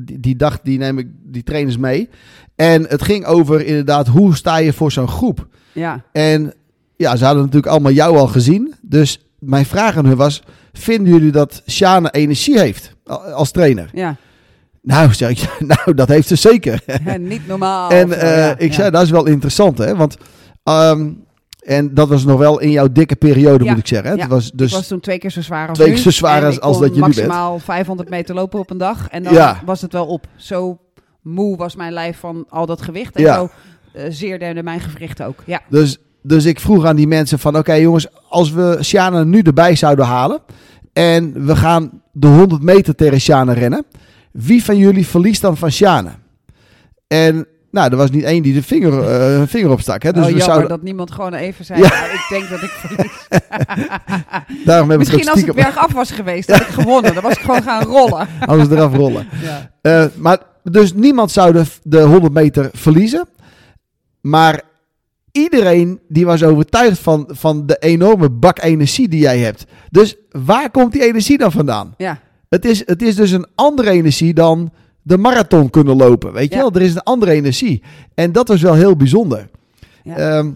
die, 0.00 0.20
die 0.20 0.36
dag, 0.36 0.60
die 0.60 0.78
neem 0.78 0.98
ik 0.98 1.06
die 1.22 1.42
trainers 1.42 1.76
mee. 1.76 2.08
En 2.56 2.86
het 2.88 3.02
ging 3.02 3.24
over 3.24 3.64
inderdaad, 3.64 4.06
hoe 4.06 4.36
sta 4.36 4.56
je 4.56 4.72
voor 4.72 4.92
zo'n 4.92 5.08
groep? 5.08 5.46
Ja, 5.72 6.04
En 6.12 6.52
ja, 6.96 7.16
ze 7.16 7.24
hadden 7.24 7.42
natuurlijk 7.42 7.72
allemaal 7.72 7.92
jou 7.92 8.16
al 8.16 8.26
gezien. 8.26 8.74
Dus 8.80 9.26
mijn 9.38 9.66
vraag 9.66 9.96
aan 9.96 10.06
hun 10.06 10.16
was, 10.16 10.42
vinden 10.72 11.12
jullie 11.12 11.32
dat 11.32 11.62
Sjane 11.68 12.10
energie 12.10 12.58
heeft 12.58 12.94
als 13.34 13.50
trainer? 13.50 13.90
ja. 13.92 14.16
Nou, 14.82 15.12
zeg 15.14 15.30
ik, 15.30 15.48
nou, 15.58 15.94
dat 15.94 16.08
heeft 16.08 16.28
ze 16.28 16.36
zeker. 16.36 16.82
Ja, 17.04 17.16
niet 17.16 17.46
normaal. 17.46 17.90
en 17.90 18.12
eh, 18.20 18.36
ja, 18.36 18.58
ik 18.58 18.72
zei, 18.72 18.90
dat 18.90 19.02
is 19.02 19.10
wel 19.10 19.26
interessant, 19.26 19.78
hè? 19.78 19.96
Want, 19.96 20.16
ehm, 20.62 21.10
en 21.60 21.94
dat 21.94 22.08
was 22.08 22.24
nog 22.24 22.38
wel 22.38 22.60
in 22.60 22.70
jouw 22.70 22.88
dikke 22.92 23.16
periode, 23.16 23.64
moet 23.64 23.78
ik 23.78 23.86
zeggen. 23.86 24.10
Hè? 24.10 24.16
Het 24.20 24.28
was 24.30 24.50
dus 24.54 24.70
ik 24.70 24.76
was 24.76 24.86
toen 24.86 25.00
twee 25.00 25.18
keer 25.18 25.30
zo 25.30 25.42
zwaar 25.42 25.68
als 25.68 25.78
twee 25.78 25.88
keer 25.92 25.98
zo 26.02 26.10
zwaar 26.10 26.40
En 26.40 26.46
als- 26.46 26.60
als 26.60 26.78
dat 26.78 26.88
je 26.88 26.94
nu 26.94 27.00
bent. 27.00 27.14
maximaal 27.16 27.58
500 27.58 28.08
meter 28.08 28.34
lopen 28.34 28.58
op 28.60 28.70
een 28.70 28.78
dag. 28.78 29.08
En 29.08 29.22
dan 29.22 29.56
was 29.64 29.80
het 29.80 29.92
wel 29.92 30.06
op. 30.06 30.26
Zo 30.36 30.78
moe 31.22 31.56
was 31.56 31.76
mijn 31.76 31.92
lijf 31.92 32.18
van 32.18 32.44
al 32.48 32.66
dat 32.66 32.82
gewicht. 32.82 33.16
En 33.16 33.34
zo 33.34 33.48
uh, 33.96 34.02
zeer 34.08 34.62
mijn 34.64 34.80
gewrichten 34.80 35.26
ook. 35.26 35.42
Ja, 35.46 35.60
Dus, 35.68 35.98
dus 36.22 36.44
ik 36.44 36.60
vroeg 36.60 36.84
aan 36.84 36.96
die 36.96 37.06
mensen 37.06 37.38
van, 37.38 37.56
oké 37.56 37.72
jongens, 37.72 38.06
als 38.28 38.50
we 38.52 38.78
Sjane 38.80 39.24
nu 39.24 39.40
erbij 39.40 39.74
zouden 39.76 40.04
halen 40.04 40.40
en 40.92 41.46
we 41.46 41.56
gaan 41.56 42.02
de 42.12 42.26
100 42.26 42.62
meter 42.62 42.94
tegen 42.94 43.20
Sjane 43.20 43.52
rennen, 43.52 43.84
wie 44.32 44.64
van 44.64 44.76
jullie 44.76 45.06
verliest 45.06 45.40
dan 45.40 45.56
van 45.56 45.70
Sjane? 45.70 46.10
En 47.06 47.46
nou, 47.70 47.90
er 47.90 47.96
was 47.96 48.10
niet 48.10 48.24
één 48.24 48.42
die 48.42 48.54
de 48.54 48.62
vinger, 48.62 48.92
een 49.40 49.48
vinger 49.48 49.70
opstak. 49.70 50.02
Hè? 50.02 50.12
Dus 50.12 50.20
oh, 50.20 50.26
we 50.26 50.30
jammer 50.30 50.48
zouden, 50.48 50.68
dat 50.68 50.82
niemand 50.82 51.10
gewoon 51.10 51.34
even 51.34 51.64
zei, 51.64 51.80
Ja. 51.82 51.88
"Nou, 51.88 52.04
ik 52.12 52.26
denk 52.28 52.48
dat 52.48 52.62
ik 52.62 52.70
verlies. 52.70 53.26
daarom 54.64 54.90
heb 54.90 55.00
ik 55.00 55.06
Misschien 55.06 55.28
als 55.28 55.28
het 55.28 55.38
stiekem 55.38 55.54
bergaf 55.54 55.92
was 55.92 56.10
geweest, 56.10 56.50
had 56.50 56.60
ik 56.60 56.66
gewonnen. 56.66 57.14
Dan 57.14 57.22
was 57.22 57.32
ik 57.32 57.40
gewoon 57.40 57.62
gaan 57.62 57.82
rollen. 57.84 58.28
alles 58.46 58.68
eraf 58.68 58.94
rollen. 58.94 59.28
Ja. 59.42 59.70
Eh, 59.82 60.04
maar 60.16 60.38
dus 60.62 60.94
niemand 60.94 61.30
zou 61.30 61.52
de, 61.52 61.64
de 61.82 62.00
100 62.00 62.32
meter 62.32 62.70
verliezen. 62.72 63.28
Maar 64.20 64.60
iedereen 65.32 66.00
die 66.08 66.26
was 66.26 66.42
overtuigd 66.42 66.98
van, 66.98 67.28
van 67.28 67.66
de 67.66 67.76
enorme 67.80 68.30
bak 68.30 68.62
energie 68.62 69.08
die 69.08 69.20
jij 69.20 69.38
hebt. 69.38 69.64
Dus 69.90 70.16
waar 70.30 70.70
komt 70.70 70.92
die 70.92 71.04
energie 71.04 71.38
dan 71.38 71.52
vandaan? 71.52 71.94
Ja. 71.96 72.20
Het 72.52 72.64
is, 72.64 72.86
het 72.86 73.02
is 73.02 73.14
dus 73.14 73.30
een 73.30 73.46
andere 73.54 73.90
energie 73.90 74.34
dan 74.34 74.72
de 75.02 75.18
marathon 75.18 75.70
kunnen 75.70 75.96
lopen. 75.96 76.32
Weet 76.32 76.48
je 76.48 76.54
Ja. 76.54 76.60
wel? 76.60 76.72
Er 76.72 76.82
is 76.82 76.94
een 76.94 77.02
andere 77.02 77.32
energie. 77.32 77.82
En 78.14 78.32
dat 78.32 78.48
was 78.48 78.60
wel 78.62 78.74
heel 78.74 78.96
bijzonder. 78.96 79.48
Ja. 80.02 80.16
Ehm, 80.16 80.50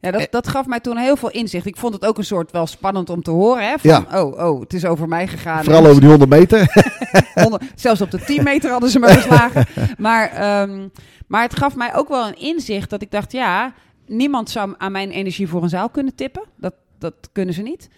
Ja, 0.00 0.10
dat, 0.10 0.26
dat 0.30 0.48
gaf 0.48 0.66
mij 0.66 0.80
toen 0.80 0.96
heel 0.96 1.16
veel 1.16 1.30
inzicht. 1.30 1.66
Ik 1.66 1.76
vond 1.76 1.94
het 1.94 2.04
ook 2.04 2.18
een 2.18 2.24
soort 2.24 2.50
wel 2.50 2.66
spannend 2.66 3.10
om 3.10 3.22
te 3.22 3.30
horen. 3.30 3.68
Hè? 3.68 3.78
Van, 3.78 3.90
Ja. 3.90 4.22
oh, 4.22 4.48
oh, 4.50 4.60
het 4.60 4.72
is 4.74 4.84
over 4.84 5.08
mij 5.08 5.26
gegaan. 5.28 5.64
vooral 5.64 5.86
over 5.86 6.00
die 6.00 6.08
100 6.08 6.30
meter. 6.30 6.66
honderd- 7.34 7.62
zelfs 7.74 8.00
op 8.00 8.10
de 8.10 8.18
10 8.24 8.42
meter 8.42 8.70
hadden 8.70 8.90
ze 8.90 8.98
me 8.98 9.06
geslagen. 9.18 9.66
Maar, 9.98 10.30
ehm, 10.30 10.88
maar 11.26 11.42
het 11.42 11.56
gaf 11.58 11.76
mij 11.76 11.94
ook 11.94 12.08
wel 12.08 12.26
een 12.26 12.38
inzicht 12.38 12.90
dat 12.90 13.02
ik 13.02 13.10
dacht, 13.10 13.32
ja, 13.32 13.72
niemand 14.06 14.50
zou 14.50 14.74
aan 14.78 14.92
mijn 14.92 15.10
energie 15.10 15.48
voor 15.48 15.62
een 15.62 15.68
zaal 15.68 15.88
kunnen 15.88 16.14
tippen. 16.14 16.42
Dat, 16.56 16.74
dat 16.98 17.14
kunnen 17.32 17.54
ze 17.54 17.62
niet. 17.62 17.88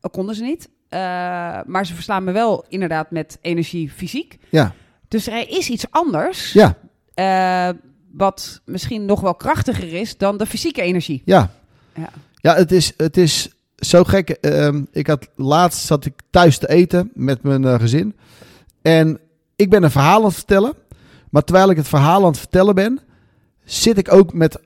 Dat 0.00 0.10
konden 0.12 0.34
ze 0.34 0.42
niet. 0.42 0.68
Eh, 0.92 0.98
maar 1.66 1.86
ze 1.86 1.94
verslaan 1.94 2.24
me 2.24 2.32
wel 2.32 2.64
inderdaad 2.68 3.10
met 3.10 3.38
energie 3.40 3.90
fysiek. 3.90 4.38
ja, 4.48 4.74
Dus 5.08 5.26
er 5.26 5.48
is 5.48 5.68
iets 5.70 5.84
anders. 5.90 6.52
ja, 6.52 6.76
eh, 7.14 7.68
wat 8.10 8.60
misschien 8.64 9.04
nog 9.04 9.20
wel 9.20 9.34
krachtiger 9.34 9.92
is 9.92 10.16
dan 10.16 10.36
de 10.36 10.46
fysieke 10.46 10.82
energie. 10.82 11.22
ja. 11.24 11.50
Ja. 11.94 12.08
Ja, 12.34 12.54
het 12.54 12.72
is, 12.72 12.92
het 12.96 13.16
is 13.16 13.48
zo 13.76 14.04
gek. 14.04 14.30
Ehm, 14.30 14.82
ik 14.92 15.06
had 15.06 15.28
laatst 15.36 15.84
zat 15.86 16.04
ik 16.04 16.14
thuis 16.30 16.58
te 16.58 16.68
eten 16.68 17.10
met 17.14 17.42
mijn 17.42 17.64
eh, 17.64 17.78
gezin. 17.80 18.16
En 18.82 19.20
ik 19.56 19.70
ben 19.70 19.82
een 19.82 19.90
verhaal 19.90 20.18
aan 20.18 20.24
het 20.24 20.34
vertellen. 20.34 20.72
Maar 21.30 21.42
terwijl 21.44 21.70
ik 21.70 21.76
het 21.76 21.88
verhaal 21.88 22.20
aan 22.20 22.28
het 22.30 22.38
vertellen 22.38 22.74
ben, 22.74 23.00
zit 23.64 23.98
ik 23.98 24.12
ook 24.12 24.32
met 24.32 24.60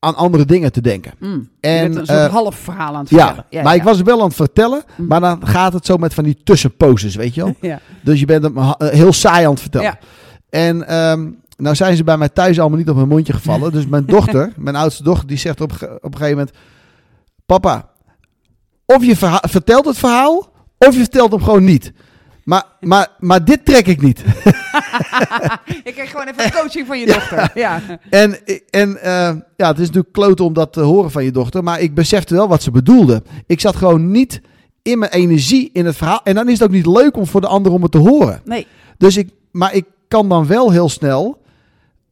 aan 0.00 0.16
andere 0.16 0.44
dingen 0.44 0.72
te 0.72 0.80
denken. 0.80 1.12
Mm. 1.18 1.48
En, 1.60 1.96
een 1.96 2.06
eh, 2.06 2.32
half 2.32 2.54
verhaal 2.54 2.94
aan 2.94 3.00
het 3.00 3.10
Ja, 3.10 3.34
vertellen. 3.34 3.64
maar 3.64 3.74
ik 3.74 3.82
was 3.82 4.00
wel 4.02 4.18
aan 4.20 4.26
het 4.26 4.36
vertellen, 4.36 4.82
Mm. 4.96 5.06
maar 5.06 5.20
dan 5.20 5.46
gaat 5.46 5.72
het 5.72 5.86
zo 5.86 5.96
met 5.96 6.14
van 6.14 6.24
die 6.24 6.40
tussenposes, 6.44 7.14
weet 7.14 7.34
je 7.34 7.42
wel. 7.42 7.54
Ja. 7.70 7.80
Dus 8.02 8.20
je 8.20 8.26
bent 8.26 8.42
hem 8.42 8.56
eh, 8.58 8.72
heel 8.78 9.12
saai 9.12 9.44
aan 9.44 9.50
het 9.50 9.60
vertellen. 9.60 9.86
Ja. 9.86 9.98
En 10.50 10.86
ehm, 10.88 11.28
nou 11.56 11.74
zijn 11.74 11.96
ze 11.96 12.04
bij 12.04 12.16
mij 12.18 12.28
thuis 12.28 12.60
allemaal 12.60 12.78
niet 12.78 12.88
op 12.88 12.96
mijn 12.96 13.08
mondje 13.08 13.32
gevallen. 13.32 13.72
Dus 13.76 13.86
mijn 13.86 14.06
dochter, 14.06 14.52
mijn 14.56 14.76
oudste 14.76 15.02
dochter, 15.02 15.26
die 15.28 15.38
zegt 15.38 15.60
op, 15.60 15.72
op 15.72 15.80
een 15.82 16.18
gegeven 16.18 16.28
moment... 16.36 16.50
Papa, 17.46 17.88
of 18.86 19.04
je 19.04 19.16
vertelt 19.48 19.84
het 19.84 19.98
verhaal, 19.98 20.48
of 20.78 20.92
je 20.94 21.00
vertelt 21.00 21.30
hem 21.32 21.42
gewoon 21.42 21.64
niet. 21.64 21.92
Maar, 22.50 22.64
maar, 22.80 23.08
maar 23.18 23.44
dit 23.44 23.64
trek 23.64 23.86
ik 23.86 24.02
niet. 24.02 24.18
ik 25.88 25.92
kreeg 25.94 26.10
gewoon 26.10 26.26
even 26.26 26.44
een 26.44 26.52
coaching 26.52 26.86
van 26.86 26.98
je 26.98 27.06
dochter. 27.06 27.50
Ja. 27.54 27.80
En, 28.10 28.38
en 28.70 29.02
eh, 29.02 29.36
ja, 29.56 29.68
het 29.68 29.78
is 29.78 29.86
natuurlijk 29.86 30.12
kloten 30.12 30.44
om 30.44 30.52
dat 30.52 30.72
te 30.72 30.80
horen 30.80 31.10
van 31.10 31.24
je 31.24 31.30
dochter. 31.30 31.62
Maar 31.62 31.80
ik 31.80 31.94
besefte 31.94 32.34
wel 32.34 32.48
wat 32.48 32.62
ze 32.62 32.70
bedoelde. 32.70 33.22
Ik 33.46 33.60
zat 33.60 33.76
gewoon 33.76 34.10
niet 34.10 34.40
in 34.82 34.98
mijn 34.98 35.10
energie 35.12 35.70
in 35.72 35.86
het 35.86 35.96
verhaal. 35.96 36.20
En 36.24 36.34
dan 36.34 36.48
is 36.48 36.52
het 36.52 36.62
ook 36.62 36.74
niet 36.74 36.86
leuk 36.86 37.16
om 37.16 37.26
voor 37.26 37.40
de 37.40 37.46
ander 37.46 37.72
om 37.72 37.82
het 37.82 37.92
te 37.92 37.98
horen. 37.98 38.40
Nee. 38.44 38.66
Dus 38.98 39.16
ik, 39.16 39.30
maar 39.50 39.74
ik 39.74 39.84
kan 40.08 40.28
dan 40.28 40.46
wel 40.46 40.70
heel 40.70 40.88
snel 40.88 41.42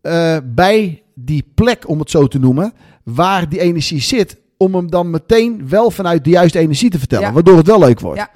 eh, 0.01 0.37
bij 0.44 1.03
die 1.14 1.44
plek, 1.55 1.88
om 1.88 1.98
het 1.98 2.11
zo 2.11 2.27
te 2.27 2.38
noemen, 2.38 2.72
waar 3.03 3.48
die 3.48 3.61
energie 3.61 4.01
zit, 4.01 4.37
om 4.57 4.74
hem 4.74 4.90
dan 4.90 5.11
meteen 5.11 5.68
wel 5.68 5.90
vanuit 5.90 6.24
de 6.24 6.31
juiste 6.31 6.59
energie 6.59 6.90
te 6.90 6.98
vertellen. 6.98 7.27
Ja. 7.27 7.33
Waardoor 7.33 7.57
het 7.57 7.66
wel 7.66 7.79
leuk 7.79 8.01
wordt. 8.01 8.18
Ja. 8.18 8.31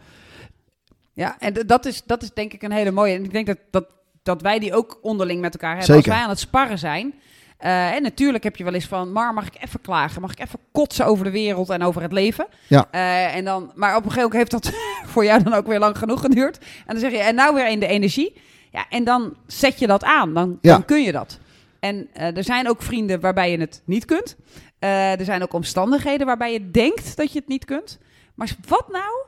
Ja, 1.15 1.37
en 1.39 1.55
dat 1.67 1.87
is, 1.87 2.03
dat 2.05 2.23
is 2.23 2.31
denk 2.33 2.53
ik 2.53 2.63
een 2.63 2.73
hele 2.73 2.91
mooie. 2.91 3.15
En 3.15 3.25
ik 3.25 3.33
denk 3.33 3.47
dat, 3.47 3.59
dat, 3.71 3.85
dat 4.23 4.43
wij 4.43 4.59
die 4.59 4.75
ook 4.75 4.99
onderling 5.03 5.41
met 5.41 5.53
elkaar 5.53 5.77
hebben. 5.77 5.95
Zeker. 5.95 6.05
Als 6.11 6.15
wij 6.15 6.23
aan 6.25 6.31
het 6.31 6.39
sparren 6.39 6.79
zijn. 6.79 7.15
eh, 7.59 7.95
en 7.95 8.03
natuurlijk 8.03 8.45
heb 8.45 8.57
je 8.57 8.65
wel 8.65 8.75
eens 8.75 8.87
van, 8.87 9.13
Mar, 9.13 9.35
mag 9.35 9.47
ik 9.47 9.63
even 9.63 9.81
klagen? 9.81 10.21
Mag 10.21 10.33
ik 10.33 10.41
even 10.41 10.59
kotsen 10.73 11.07
over 11.07 11.25
de 11.25 11.31
wereld 11.31 11.71
en 11.71 11.83
over 11.83 12.03
het 12.03 12.13
leven? 12.13 12.47
Ja. 12.69 12.87
Eh, 12.91 13.35
en 13.37 13.45
dan, 13.45 13.73
maar 13.75 13.97
op 13.97 14.05
een 14.05 14.11
gegeven 14.11 14.31
moment 14.31 14.53
heeft 14.53 14.65
dat 14.65 14.73
voor 15.13 15.25
jou 15.25 15.43
dan 15.43 15.53
ook 15.55 15.67
weer 15.67 15.79
lang 15.79 15.99
genoeg 15.99 16.21
geduurd. 16.21 16.59
En 16.59 16.65
dan 16.87 16.99
zeg 16.99 17.11
je, 17.11 17.19
en 17.19 17.35
nou 17.35 17.55
weer 17.55 17.69
in 17.69 17.81
de 17.81 17.87
energie. 17.87 18.41
Ja, 18.71 18.87
en 18.89 19.05
dan 19.05 19.37
zet 19.47 19.79
je 19.79 19.87
dat 19.87 20.05
aan. 20.05 20.35
Dan, 20.35 20.59
Ja. 20.61 20.73
dan 20.73 20.85
kun 20.85 21.03
je 21.03 21.13
dat. 21.13 21.39
En 21.81 22.09
eh, 22.13 22.37
er 22.37 22.45
zijn 22.45 22.69
ook 22.69 22.83
vrienden 22.83 23.21
waarbij 23.21 23.51
je 23.51 23.59
het 23.59 23.83
niet 23.85 24.05
kunt. 24.05 24.37
Er 24.79 25.25
zijn 25.25 25.43
ook 25.43 25.53
omstandigheden 25.53 26.27
waarbij 26.27 26.53
je 26.53 26.71
denkt 26.71 27.17
dat 27.17 27.33
je 27.33 27.39
het 27.39 27.49
niet 27.49 27.65
kunt. 27.65 27.99
Maar 28.35 28.55
wat 28.69 28.89
nou? 28.89 29.25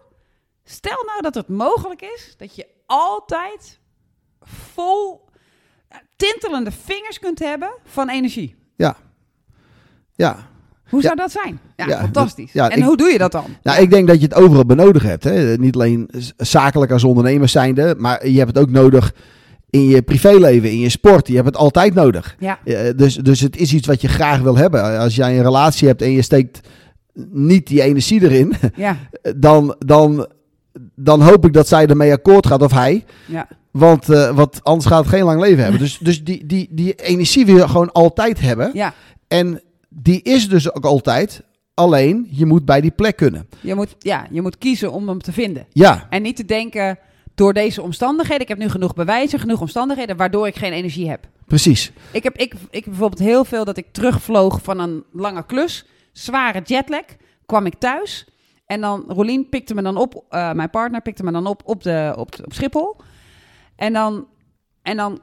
Stel 0.64 1.03
nou 1.07 1.22
dat 1.22 1.35
het 1.35 1.48
mogelijk 1.48 2.00
is 2.03 2.35
dat 2.37 2.57
je 2.57 2.66
altijd 2.87 3.79
vol 4.40 5.20
eh, 5.88 5.98
tintelende 6.16 6.70
vingers 6.85 7.18
kunt 7.18 7.38
hebben 7.38 7.72
van 7.85 8.09
energie. 8.11 8.55
Ja. 8.77 8.96
Ja. 10.14 10.37
Hoe 10.88 11.00
Ja. 11.00 11.07
zou 11.07 11.16
dat 11.18 11.31
zijn? 11.31 11.61
Ja, 11.77 11.87
Ja, 11.87 11.98
fantastisch. 12.00 12.53
dat- 12.53 12.64
ja, 12.64 12.70
en 12.70 12.79
ik- 12.79 12.85
hoe 12.85 12.96
doe 12.96 13.09
je 13.09 13.18
dat 13.18 13.33
dan? 13.33 13.44
Nou, 13.62 13.83
ik 13.83 13.90
denk 13.90 14.07
dat 14.09 14.16
je 14.20 14.24
het 14.24 14.35
overal 14.35 14.64
benodigd 14.66 15.05
hebt. 15.07 15.24
Hè? 15.24 15.57
Niet 15.57 15.74
alleen 15.74 16.09
zakelijk 16.37 16.92
als 16.92 17.05
ondernemer 17.05 17.48
zijnde, 17.48 17.94
maar 17.98 18.29
je 18.29 18.38
hebt 18.38 18.48
het 18.57 18.59
ook 18.59 18.70
nodig 18.70 19.14
in 19.70 19.85
je 19.88 20.03
privéleven, 20.03 20.70
in 20.70 20.79
je 20.79 20.88
sport. 20.88 21.27
Je 21.29 21.35
hebt 21.35 21.46
het 21.46 21.57
altijd 21.57 21.94
nodig. 21.94 22.37
Ja, 22.38 22.59
Eh, 22.64 22.90
dus, 22.96 23.14
dus 23.14 23.40
het 23.40 23.57
is 23.57 23.72
iets 23.72 23.87
wat 23.87 24.00
je 24.00 24.09
graag 24.09 24.40
wil 24.40 24.57
hebben. 24.57 24.98
Als 24.98 25.14
jij 25.14 25.37
een 25.37 25.42
relatie 25.42 25.88
hebt 25.88 26.03
en 26.03 26.11
je 26.11 26.22
steekt 26.22 26.61
niet 27.31 27.66
die 27.66 27.83
energie 27.83 28.22
erin, 28.22 28.53
ja, 28.77 28.96
dan, 29.37 29.77
dan, 29.79 30.29
dan 30.94 31.22
hoop 31.22 31.46
ik 31.46 31.52
dat 31.52 31.68
zij 31.68 31.87
ermee 31.87 32.12
akkoord 32.12 32.46
gaat 32.46 32.62
of 32.62 32.72
hij. 32.72 33.04
ja. 33.26 33.48
Want, 33.70 34.07
want 34.07 34.64
anders 34.64 34.87
gaat 34.87 35.04
het 35.04 35.14
geen 35.14 35.24
lang 35.24 35.40
leven 35.40 35.62
hebben. 35.62 35.80
Dus, 35.85 35.98
dus 35.98 36.24
die, 36.24 36.46
die, 36.46 36.68
die 36.70 36.94
energie 36.94 37.46
wil 37.46 37.57
je 37.57 37.68
gewoon 37.68 37.92
altijd 37.92 38.40
hebben. 38.40 38.70
ja. 38.72 38.94
En 39.28 39.61
die 39.88 40.22
is 40.22 40.48
dus 40.48 40.72
ook 40.74 40.85
altijd. 40.85 41.42
Alleen, 41.74 42.26
je 42.30 42.46
moet 42.46 42.64
bij 42.64 42.80
die 42.80 42.90
plek 42.90 43.16
kunnen. 43.16 43.48
Je, 43.61 43.74
moet, 43.74 43.94
ja 43.98 44.26
je 44.30 44.42
moet 44.42 44.59
kiezen 44.59 44.92
om 44.92 45.09
hem 45.09 45.20
te 45.22 45.33
vinden. 45.33 45.66
Ja, 45.72 46.07
En 46.11 46.22
niet 46.22 46.37
te 46.37 46.44
denken, 46.44 46.98
door 47.35 47.52
deze 47.52 47.83
omstandigheden, 47.83 48.42
ik 48.42 48.48
heb 48.48 48.59
nu 48.59 48.68
genoeg 48.68 48.94
bewijzen, 48.94 49.38
genoeg 49.38 49.61
omstandigheden, 49.61 50.16
waardoor 50.16 50.46
ik 50.46 50.57
geen 50.57 50.72
energie 50.72 51.09
heb. 51.11 51.26
precies. 51.46 51.92
Ik 52.11 52.22
heb, 52.22 52.37
ik, 52.37 52.54
ik 52.70 52.85
bijvoorbeeld 52.85 53.20
heel 53.22 53.44
veel 53.44 53.64
dat 53.64 53.76
ik 53.76 53.87
terugvloog 53.92 54.61
van 54.62 54.78
een 54.78 55.04
lange 55.12 55.46
klus, 55.46 55.85
zware 56.12 56.61
jetlag, 56.64 57.04
kwam 57.46 57.66
ik 57.66 57.74
thuis. 57.78 58.26
En 58.74 58.80
dan, 58.80 59.04
Rolien 59.08 59.48
pikte 59.48 59.74
me 59.74 59.82
dan 59.82 59.96
op, 59.96 60.24
eh, 60.28 60.52
mijn 60.52 60.70
partner 60.70 61.00
pikte 61.00 61.24
me 61.24 61.32
dan 61.32 61.46
op 61.46 61.62
op, 61.64 61.82
de, 61.82 62.14
op, 62.16 62.34
op 62.44 62.52
Schiphol. 62.52 62.96
En 63.76 63.92
dan, 63.92 64.26
en 64.82 64.96
dan 64.96 65.20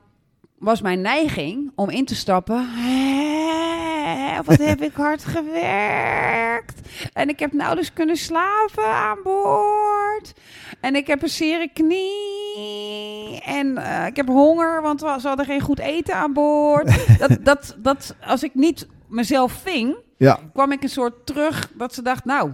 was 0.59 0.81
mijn 0.81 1.01
neiging 1.01 1.71
om 1.75 1.89
in 1.89 2.05
te 2.05 2.15
stappen. 2.15 2.69
"Hè, 2.69 4.43
Wat 4.43 4.57
heb 4.57 4.81
ik 4.81 4.93
hard 4.93 5.23
gewerkt. 5.25 6.79
En 7.13 7.29
ik 7.29 7.39
heb 7.39 7.53
nauwelijks 7.53 7.93
kunnen 7.93 8.15
slapen 8.17 8.85
aan 8.85 9.17
boord. 9.23 10.33
En 10.81 10.95
ik 10.95 11.07
heb 11.07 11.21
een 11.23 11.29
zere 11.29 11.69
knie. 11.73 13.41
En 13.45 13.77
eh, 13.77 14.05
ik 14.05 14.15
heb 14.15 14.27
honger, 14.27 14.81
want 14.81 15.01
we- 15.01 15.17
ze 15.21 15.27
hadden 15.27 15.45
geen 15.45 15.61
goed 15.61 15.79
eten 15.79 16.15
aan 16.15 16.33
boord. 16.33 17.05
dat, 17.27 17.37
dat, 17.41 17.75
dat, 17.79 18.15
als 18.25 18.43
ik 18.43 18.55
niet 18.55 18.87
mezelf 19.07 19.51
ving, 19.51 19.95
Ja, 20.17 20.39
kwam 20.53 20.71
ik 20.71 20.83
een 20.83 20.89
soort 20.89 21.25
terug 21.25 21.71
dat 21.73 21.93
ze 21.93 22.01
dacht, 22.01 22.25
nou, 22.25 22.51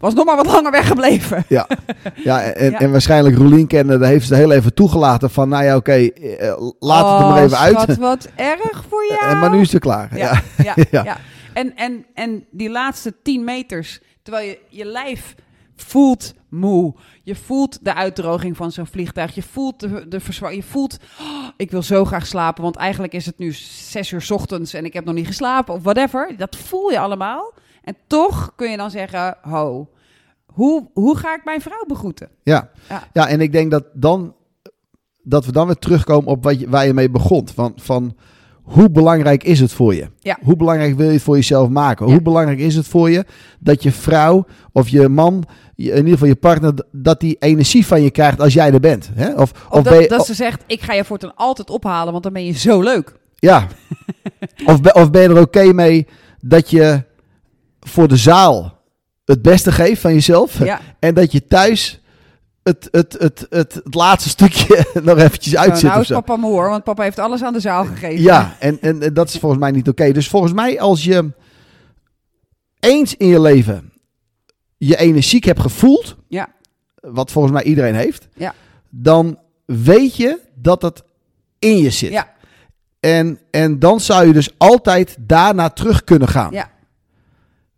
was 0.00 0.14
nog 0.14 0.24
maar 0.24 0.36
wat 0.36 0.46
langer 0.46 0.70
weggebleven. 0.70 1.44
ja. 1.48 1.66
ja, 2.14 2.42
en, 2.42 2.70
Ja. 2.70 2.78
en 2.78 2.90
waarschijnlijk 2.90 3.36
Roelien 3.36 3.66
kennen, 3.66 4.00
daar 4.00 4.08
heeft 4.08 4.26
ze 4.26 4.34
heel 4.34 4.52
even 4.52 4.74
toegelaten 4.74 5.30
van, 5.30 5.48
nou 5.48 5.64
ja, 5.64 5.76
oké, 5.76 5.92
eh, 5.92 6.48
laat 6.78 7.10
het 7.12 7.20
er 7.20 7.26
maar 7.28 7.36
Oh, 7.38 7.42
even 7.44 7.58
uit. 7.58 7.74
Schat, 7.80 7.96
wat 7.96 8.28
erg 8.36 8.84
voor 8.88 9.04
jou. 9.18 9.30
En 9.30 9.38
maar 9.38 9.50
nu 9.50 9.60
is 9.60 9.72
het 9.72 9.82
klaar. 9.82 10.16
Ja. 10.16 10.42
Ja, 10.64 10.74
ja. 10.90 11.16
En, 11.52 11.76
en, 11.76 12.06
en 12.14 12.44
die 12.50 12.70
laatste 12.70 13.14
10 13.22 13.44
meters, 13.44 14.00
terwijl 14.22 14.46
je 14.48 14.58
je 14.68 14.84
lijf 14.84 15.34
voelt 15.76 16.34
moe. 16.48 16.94
Je 17.22 17.34
voelt 17.34 17.78
de 17.84 17.94
uitdroging 17.94 18.56
van 18.56 18.72
zo'n 18.72 18.86
vliegtuig. 18.86 19.34
Je 19.34 19.42
voelt 19.42 19.80
de, 19.80 20.08
de 20.08 20.20
verzwa- 20.20 20.48
Je 20.50 20.62
voelt, 20.62 20.96
"Oh, 21.20 21.48
ik 21.56 21.70
wil 21.70 21.82
zo 21.82 22.04
graag 22.04 22.26
slapen, 22.26 22.62
want 22.62 22.76
eigenlijk 22.76 23.12
is 23.12 23.26
het 23.26 23.38
nu 23.38 23.52
6 23.52 24.10
uur 24.10 24.22
's 24.22 24.30
ochtends 24.30 24.72
en 24.74 24.84
ik 24.84 24.92
heb 24.92 25.04
nog 25.04 25.14
niet 25.14 25.26
geslapen 25.26 25.74
of 25.74 25.82
whatever. 25.82 26.30
Dat 26.36 26.56
voel 26.56 26.90
je 26.90 26.98
allemaal. 26.98 27.52
En 27.84 27.96
toch 28.06 28.52
kun 28.56 28.70
je 28.70 28.76
dan 28.76 28.90
zeggen, 28.90 29.36
ho, 29.42 29.88
hoe, 30.46 30.88
hoe 30.92 31.16
ga 31.16 31.34
ik 31.34 31.44
mijn 31.44 31.60
vrouw 31.60 31.84
begroeten? 31.86 32.28
Ja. 32.42 32.70
Ja. 32.88 33.08
ja, 33.12 33.28
en 33.28 33.40
ik 33.40 33.52
denk 33.52 33.70
dat, 33.70 33.84
dan, 33.92 34.34
dat 35.22 35.46
we 35.46 35.52
dan 35.52 35.66
weer 35.66 35.78
terugkomen 35.78 36.30
op 36.30 36.44
wat 36.44 36.60
je, 36.60 36.68
waar 36.68 36.86
je 36.86 36.94
mee 36.94 37.10
begon. 37.10 37.48
Van, 37.54 37.72
van 37.76 38.16
hoe 38.62 38.90
belangrijk 38.90 39.44
is 39.44 39.60
het 39.60 39.72
voor 39.72 39.94
je? 39.94 40.08
Ja. 40.18 40.38
Hoe 40.42 40.56
belangrijk 40.56 40.96
wil 40.96 41.06
je 41.06 41.12
het 41.12 41.22
voor 41.22 41.36
jezelf 41.36 41.68
maken? 41.68 42.06
Ja. 42.06 42.12
Hoe 42.12 42.22
belangrijk 42.22 42.58
is 42.58 42.76
het 42.76 42.86
voor 42.86 43.10
je 43.10 43.24
dat 43.58 43.82
je 43.82 43.92
vrouw 43.92 44.46
of 44.72 44.88
je 44.88 45.08
man, 45.08 45.44
in 45.74 45.84
ieder 45.84 46.08
geval 46.08 46.28
je 46.28 46.36
partner, 46.36 46.72
dat 46.92 47.20
die 47.20 47.36
energie 47.38 47.86
van 47.86 48.02
je 48.02 48.10
krijgt 48.10 48.40
als 48.40 48.52
jij 48.52 48.72
er 48.72 48.80
bent? 48.80 49.10
Hè? 49.14 49.32
Of, 49.32 49.38
Of, 49.40 49.66
of 49.68 49.82
dat, 49.82 49.92
ben 49.92 50.02
je, 50.02 50.08
dat 50.08 50.26
ze 50.26 50.34
zegt, 50.34 50.62
ik 50.66 50.82
ga 50.82 50.92
je 50.92 51.04
voortaan 51.04 51.34
altijd 51.34 51.70
ophalen, 51.70 52.12
want 52.12 52.24
dan 52.24 52.32
ben 52.32 52.44
je 52.44 52.52
zo 52.52 52.80
leuk. 52.80 53.18
Ja. 53.34 53.66
of, 54.70 54.80
ben, 54.80 54.94
of 54.94 55.10
ben 55.10 55.22
je 55.22 55.28
er 55.28 55.40
oké 55.40 55.72
mee 55.72 56.06
dat 56.40 56.70
je 56.70 57.02
voor 57.80 58.08
de 58.08 58.16
zaal 58.16 58.78
het 59.24 59.42
beste 59.42 59.72
geeft 59.72 60.00
van 60.00 60.12
jezelf? 60.12 60.64
Ja. 60.64 60.80
En 60.98 61.14
dat 61.14 61.32
je 61.32 61.46
thuis 61.46 62.00
het, 62.62 62.88
het, 62.90 63.16
het, 63.18 63.46
het, 63.50 63.74
het 63.84 63.94
laatste 63.94 64.28
stukje 64.28 64.86
nog 65.02 65.18
eventjes 65.18 65.52
Nou, 65.52 65.68
uitzet 65.68 65.88
nou 65.88 66.00
of 66.00 66.08
is 66.08 66.14
papa 66.16 66.36
me 66.36 66.46
hoor, 66.46 66.68
want 66.68 66.84
papa 66.84 67.02
heeft 67.02 67.18
alles 67.18 67.42
aan 67.42 67.52
de 67.52 67.60
zaal 67.60 67.84
gegeven. 67.84 68.22
Ja, 68.22 68.56
en, 68.58 68.78
en, 68.80 69.02
en 69.02 69.14
dat 69.14 69.28
is 69.28 69.38
volgens 69.38 69.60
mij 69.60 69.70
niet 69.70 69.88
oké. 69.88 70.12
Dus 70.12 70.28
volgens 70.28 70.52
mij 70.52 70.80
als 70.80 71.04
je 71.04 71.30
eens 72.80 73.16
in 73.16 73.26
je 73.26 73.40
leven 73.40 73.92
je 74.76 74.96
energiek 74.96 75.44
hebt 75.44 75.60
gevoeld, 75.60 76.16
Ja. 76.28 76.48
wat 77.00 77.30
volgens 77.30 77.54
mij 77.54 77.62
iedereen 77.62 77.94
heeft, 77.94 78.28
Ja. 78.34 78.54
dan 78.88 79.38
weet 79.64 80.16
je 80.16 80.38
dat 80.54 80.82
het 80.82 81.02
in 81.58 81.76
je 81.76 81.90
zit. 81.90 82.10
Ja. 82.10 82.32
En, 83.00 83.38
en 83.50 83.78
dan 83.78 84.00
zou 84.00 84.26
je 84.26 84.32
dus 84.32 84.50
altijd 84.58 85.16
daarna 85.20 85.68
terug 85.70 86.04
kunnen 86.04 86.28
gaan. 86.28 86.52
Ja. 86.52 86.70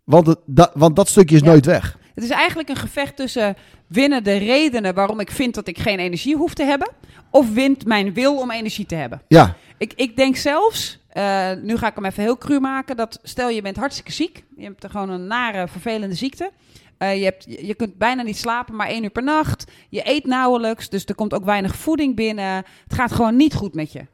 Want, 0.03 0.27
het, 0.27 0.39
dat, 0.45 0.71
want 0.73 0.95
dat 0.95 1.07
stukje 1.07 1.35
is 1.35 1.41
Ja. 1.41 1.47
nooit 1.47 1.65
weg. 1.65 1.97
Het 2.15 2.23
is 2.23 2.29
eigenlijk 2.29 2.69
een 2.69 2.75
gevecht 2.75 3.15
tussen 3.15 3.55
winnen 3.87 4.23
de 4.23 4.37
redenen 4.37 4.93
waarom 4.93 5.19
ik 5.19 5.31
vind 5.31 5.53
dat 5.55 5.67
ik 5.67 5.77
geen 5.79 5.99
energie 5.99 6.35
hoef 6.35 6.53
te 6.53 6.63
hebben, 6.63 6.89
of 7.29 7.53
wint 7.53 7.85
mijn 7.85 8.13
wil 8.13 8.37
om 8.39 8.51
energie 8.51 8.85
te 8.85 8.95
hebben. 8.95 9.21
Ja, 9.27 9.55
Ik, 9.77 9.93
ik 9.95 10.15
denk 10.17 10.35
zelfs, 10.35 10.99
eh, 11.09 11.51
nu 11.61 11.77
ga 11.77 11.87
ik 11.87 11.95
hem 11.95 12.05
even 12.05 12.23
heel 12.23 12.37
cru 12.37 12.59
maken, 12.59 12.95
dat 12.97 13.19
stel 13.23 13.49
je 13.49 13.61
bent 13.61 13.75
hartstikke 13.77 14.11
ziek, 14.11 14.43
je 14.57 14.63
hebt 14.63 14.83
er 14.83 14.89
gewoon 14.89 15.09
een 15.09 15.27
nare, 15.27 15.67
vervelende 15.67 16.15
ziekte. 16.15 16.51
Eh, 16.97 17.17
je, 17.17 17.23
hebt, 17.23 17.43
je 17.47 17.65
je 17.65 17.73
kunt 17.75 17.97
bijna 17.97 18.21
niet 18.21 18.37
slapen, 18.37 18.75
maar 18.75 18.87
één 18.87 19.03
uur 19.03 19.09
per 19.09 19.23
nacht. 19.23 19.71
Je 19.89 20.01
eet 20.09 20.25
nauwelijks, 20.25 20.89
dus 20.89 21.05
er 21.05 21.15
komt 21.15 21.33
ook 21.33 21.45
weinig 21.45 21.75
voeding 21.75 22.15
binnen. 22.15 22.55
Het 22.83 22.93
gaat 22.93 23.11
gewoon 23.11 23.35
niet 23.35 23.53
goed 23.53 23.73
met 23.73 23.91
je. 23.91 24.05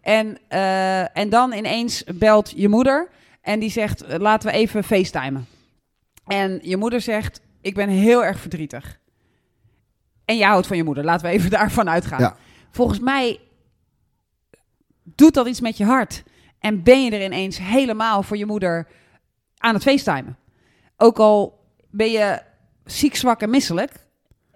En, 0.00 0.38
eh, 0.48 1.16
en 1.18 1.28
dan 1.28 1.52
ineens 1.52 2.04
belt 2.14 2.52
je 2.56 2.68
moeder 2.68 3.08
en 3.48 3.60
die 3.60 3.70
zegt, 3.70 4.02
eh, 4.02 4.18
laten 4.18 4.50
we 4.50 4.56
even 4.56 4.84
facetimen. 4.84 5.46
En 6.26 6.58
je 6.62 6.76
moeder 6.76 7.00
zegt, 7.00 7.40
ik 7.60 7.74
ben 7.74 7.88
heel 7.88 8.24
erg 8.24 8.40
verdrietig. 8.40 8.98
En 10.24 10.36
jij 10.36 10.48
houdt 10.48 10.66
van 10.66 10.76
je 10.76 10.84
moeder, 10.84 11.04
laten 11.04 11.26
we 11.26 11.32
even 11.32 11.50
daarvan 11.60 11.88
uitgaan. 11.88 12.20
Ja. 12.20 12.36
Volgens 12.70 13.00
mij 13.00 13.40
doet 15.02 15.34
dat 15.34 15.46
iets 15.46 15.60
met 15.60 15.76
je 15.76 15.84
hart. 15.84 16.22
En 16.58 16.82
ben 16.82 17.04
je 17.04 17.10
er 17.10 17.24
ineens 17.24 17.58
helemaal 17.58 18.22
voor 18.22 18.36
je 18.36 18.46
moeder 18.46 18.88
aan 19.56 19.74
het 19.74 19.82
facetimen. 19.82 20.36
Ook 20.96 21.18
al 21.18 21.64
ben 21.90 22.10
je 22.10 22.42
ziek, 22.84 23.16
zwak 23.16 23.40
en 23.40 23.50
misselijk. 23.50 24.06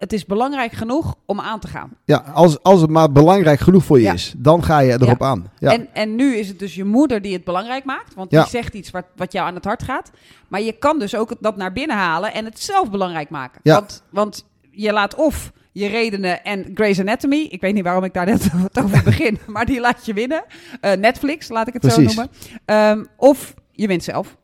Het 0.03 0.13
is 0.13 0.25
belangrijk 0.27 0.73
genoeg 0.73 1.15
om 1.27 1.41
aan 1.41 1.61
te 1.61 1.69
gaan. 1.69 1.91
ja 2.05 2.17
als, 2.17 2.63
als 2.63 2.81
het 2.81 2.91
maar 2.91 3.13
belangrijk 3.13 3.61
genoeg 3.61 3.85
voor 3.85 3.99
je 3.99 4.05
Ja. 4.05 4.13
is, 4.13 4.35
dan 4.37 4.65
ga 4.65 4.79
je 4.79 4.93
erop 4.93 5.21
Ja. 5.21 5.27
aan. 5.27 5.51
Ja. 5.59 5.71
En, 5.73 5.89
en 5.93 6.15
nu 6.15 6.37
is 6.37 6.49
het 6.49 6.59
dus 6.59 6.75
je 6.75 6.85
moeder 6.85 7.23
die 7.23 7.33
het 7.33 7.45
belangrijk 7.45 7.85
maakt. 7.85 8.15
Want 8.15 8.31
die 8.31 8.39
Ja. 8.39 8.45
zegt 8.47 8.75
iets 8.75 8.91
wat, 8.91 9.05
wat 9.17 9.33
jou 9.33 9.47
aan 9.49 9.55
het 9.55 9.65
hart 9.65 9.83
gaat. 9.83 10.11
Maar 10.49 10.61
je 10.61 10.73
kan 10.73 10.99
dus 10.99 11.15
ook 11.17 11.33
dat 11.41 11.57
naar 11.57 11.73
binnen 11.73 11.97
halen 11.97 12.33
en 12.35 12.45
het 12.45 12.61
zelf 12.61 12.91
belangrijk 12.91 13.31
maken. 13.31 13.61
Ja. 13.63 13.75
Want, 13.75 14.03
want 14.11 14.45
je 14.71 14.93
laat 14.93 15.15
of 15.15 15.53
je 15.73 15.87
redenen 15.87 16.45
en 16.45 16.71
Grey's 16.75 17.01
Anatomy. 17.01 17.47
Ik 17.51 17.61
weet 17.61 17.75
niet 17.75 17.85
waarom 17.85 18.05
ik 18.05 18.15
daar 18.15 18.27
net 18.27 18.51
over 18.85 19.03
begin. 19.05 19.39
Maar 19.47 19.67
die 19.67 19.81
laat 19.81 20.07
je 20.07 20.13
winnen. 20.13 20.45
Eh, 20.81 20.93
Netflix, 20.93 21.49
laat 21.49 21.67
ik 21.67 21.73
het 21.73 21.83
Precies. 21.83 22.15
zo 22.15 22.21
noemen. 22.23 22.29
Ehm, 22.65 23.05
of 23.17 23.55
je 23.73 23.87
wint 23.87 24.05
zelf. 24.05 24.37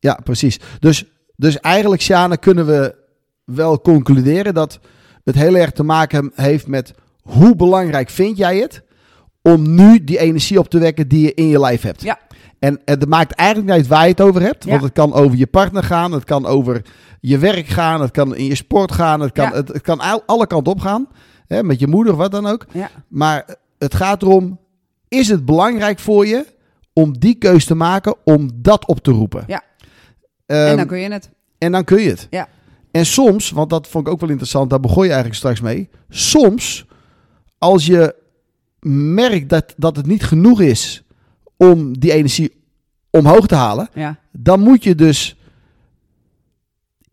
Ja, 0.00 0.18
precies. 0.24 0.58
Dus, 0.78 1.04
dus 1.36 1.60
eigenlijk, 1.60 2.02
Sjane, 2.02 2.36
kunnen 2.36 2.66
we 2.66 2.94
wel 3.46 3.80
concluderen 3.80 4.54
dat 4.54 4.80
het 5.24 5.34
heel 5.34 5.56
erg 5.56 5.70
te 5.70 5.82
maken 5.82 6.32
heeft 6.34 6.66
met 6.66 6.94
hoe 7.22 7.56
belangrijk 7.56 8.10
vind 8.10 8.36
jij 8.36 8.58
het 8.58 8.82
om 9.42 9.74
nu 9.74 10.04
die 10.04 10.18
energie 10.18 10.58
op 10.58 10.68
te 10.68 10.78
wekken 10.78 11.08
die 11.08 11.20
je 11.22 11.34
in 11.34 11.46
je 11.48 11.60
lijf 11.60 11.82
hebt. 11.82 12.02
Ja. 12.02 12.18
En 12.58 12.80
het 12.84 13.08
maakt 13.08 13.32
eigenlijk 13.32 13.68
niet 13.68 13.78
uit 13.78 13.86
waar 13.86 14.02
je 14.04 14.10
het 14.10 14.20
over 14.20 14.42
hebt. 14.42 14.64
Want 14.64 14.82
het 14.82 14.92
kan 14.92 15.12
over 15.12 15.36
je 15.38 15.46
partner 15.46 15.82
gaan, 15.82 16.12
het 16.12 16.24
kan 16.24 16.46
over 16.46 16.82
je 17.20 17.38
werk 17.38 17.66
gaan, 17.66 18.00
het 18.00 18.10
kan 18.10 18.36
in 18.36 18.44
je 18.44 18.54
sport 18.54 18.92
gaan, 18.92 19.20
het 19.20 19.32
kan, 19.32 19.44
Ja. 19.48 19.52
het, 19.56 19.68
het 19.68 19.82
kan 19.82 19.98
al- 20.00 20.22
alle 20.26 20.46
kanten 20.46 20.72
op 20.72 20.80
gaan. 20.80 21.08
Hè, 21.46 21.62
met 21.62 21.80
je 21.80 21.86
moeder, 21.86 22.14
wat 22.16 22.30
dan 22.30 22.46
ook. 22.46 22.66
Ja. 22.72 22.90
Maar 23.08 23.54
het 23.78 23.94
gaat 23.94 24.22
erom, 24.22 24.58
is 25.08 25.28
het 25.28 25.44
belangrijk 25.44 25.98
voor 25.98 26.26
je 26.26 26.46
om 26.92 27.18
die 27.18 27.34
keus 27.34 27.64
te 27.64 27.74
maken 27.74 28.14
om 28.24 28.50
dat 28.54 28.86
op 28.86 28.98
te 29.00 29.10
roepen? 29.10 29.44
Ja. 29.46 29.62
Ehm, 30.46 30.66
en 30.70 30.76
dan 30.76 30.86
kun 30.86 30.98
je 30.98 31.10
het. 31.12 31.30
en 31.58 31.72
dan 31.72 31.84
kun 31.84 32.02
je 32.02 32.08
het. 32.08 32.26
Ja. 32.30 32.48
En 32.96 33.06
soms, 33.06 33.50
want 33.50 33.70
dat 33.70 33.88
vond 33.88 34.06
ik 34.06 34.12
ook 34.12 34.20
wel 34.20 34.28
interessant, 34.28 34.70
daar 34.70 34.80
begon 34.80 35.02
je 35.02 35.08
eigenlijk 35.08 35.38
straks 35.38 35.60
mee. 35.60 35.88
Soms, 36.08 36.86
als 37.58 37.86
je 37.86 38.14
merkt 39.14 39.48
dat, 39.48 39.74
dat 39.76 39.96
het 39.96 40.06
niet 40.06 40.24
genoeg 40.24 40.60
is 40.60 41.02
om 41.56 41.98
die 41.98 42.12
energie 42.12 42.52
omhoog 43.10 43.46
te 43.46 43.54
halen, 43.54 43.88
Ja. 43.94 44.18
dan 44.32 44.60
moet 44.60 44.84
je 44.84 44.94
dus 44.94 45.36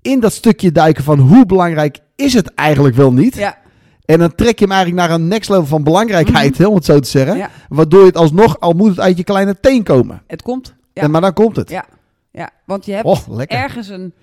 in 0.02 0.19
dat 0.19 0.34
stukje 0.34 0.72
duiken 0.72 1.04
van 1.04 1.19
hoe 1.19 1.46
belangrijk 1.46 2.00
is 2.15 2.34
het 2.34 2.54
eigenlijk 2.54 2.96
wel 2.96 3.13
niet. 3.13 3.36
Ja. 3.36 3.58
En 4.06 4.19
dan 4.19 4.36
trek 4.36 4.60
je 4.60 4.65
hem 4.65 4.74
eigenlijk 4.74 5.08
naar 5.08 5.17
een 5.19 5.28
next 5.28 5.50
level 5.50 5.65
van 5.65 5.84
belangrijkheid, 5.84 6.58
hè, 6.58 6.65
om 6.69 6.76
het 6.76 6.86
zo 6.86 7.00
te 7.00 7.10
zeggen. 7.10 7.38
Ja. 7.38 7.50
Waardoor 7.69 8.00
je 8.00 8.06
het 8.06 8.17
alsnog, 8.17 8.60
al 8.60 8.74
moet 8.74 8.89
het 8.89 9.00
uit 9.00 9.17
je 9.17 9.24
kleine 9.24 9.60
teen 9.60 9.84
komen. 9.84 10.22
Het 10.28 10.41
komt. 10.41 10.74
Ja. 10.93 11.02
En, 11.02 11.12
maar 11.12 11.22
dan 11.22 11.34
komt 11.34 11.56
het. 11.56 11.69
Ja. 11.69 11.86
Ja. 12.32 12.50
Want 12.65 12.86
je 12.86 12.91
hebt 12.93 13.06
Oh, 13.06 13.41
ergens 13.48 13.88
een, 13.89 14.13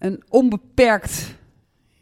een 0.00 0.22
onbeperkt 0.28 1.34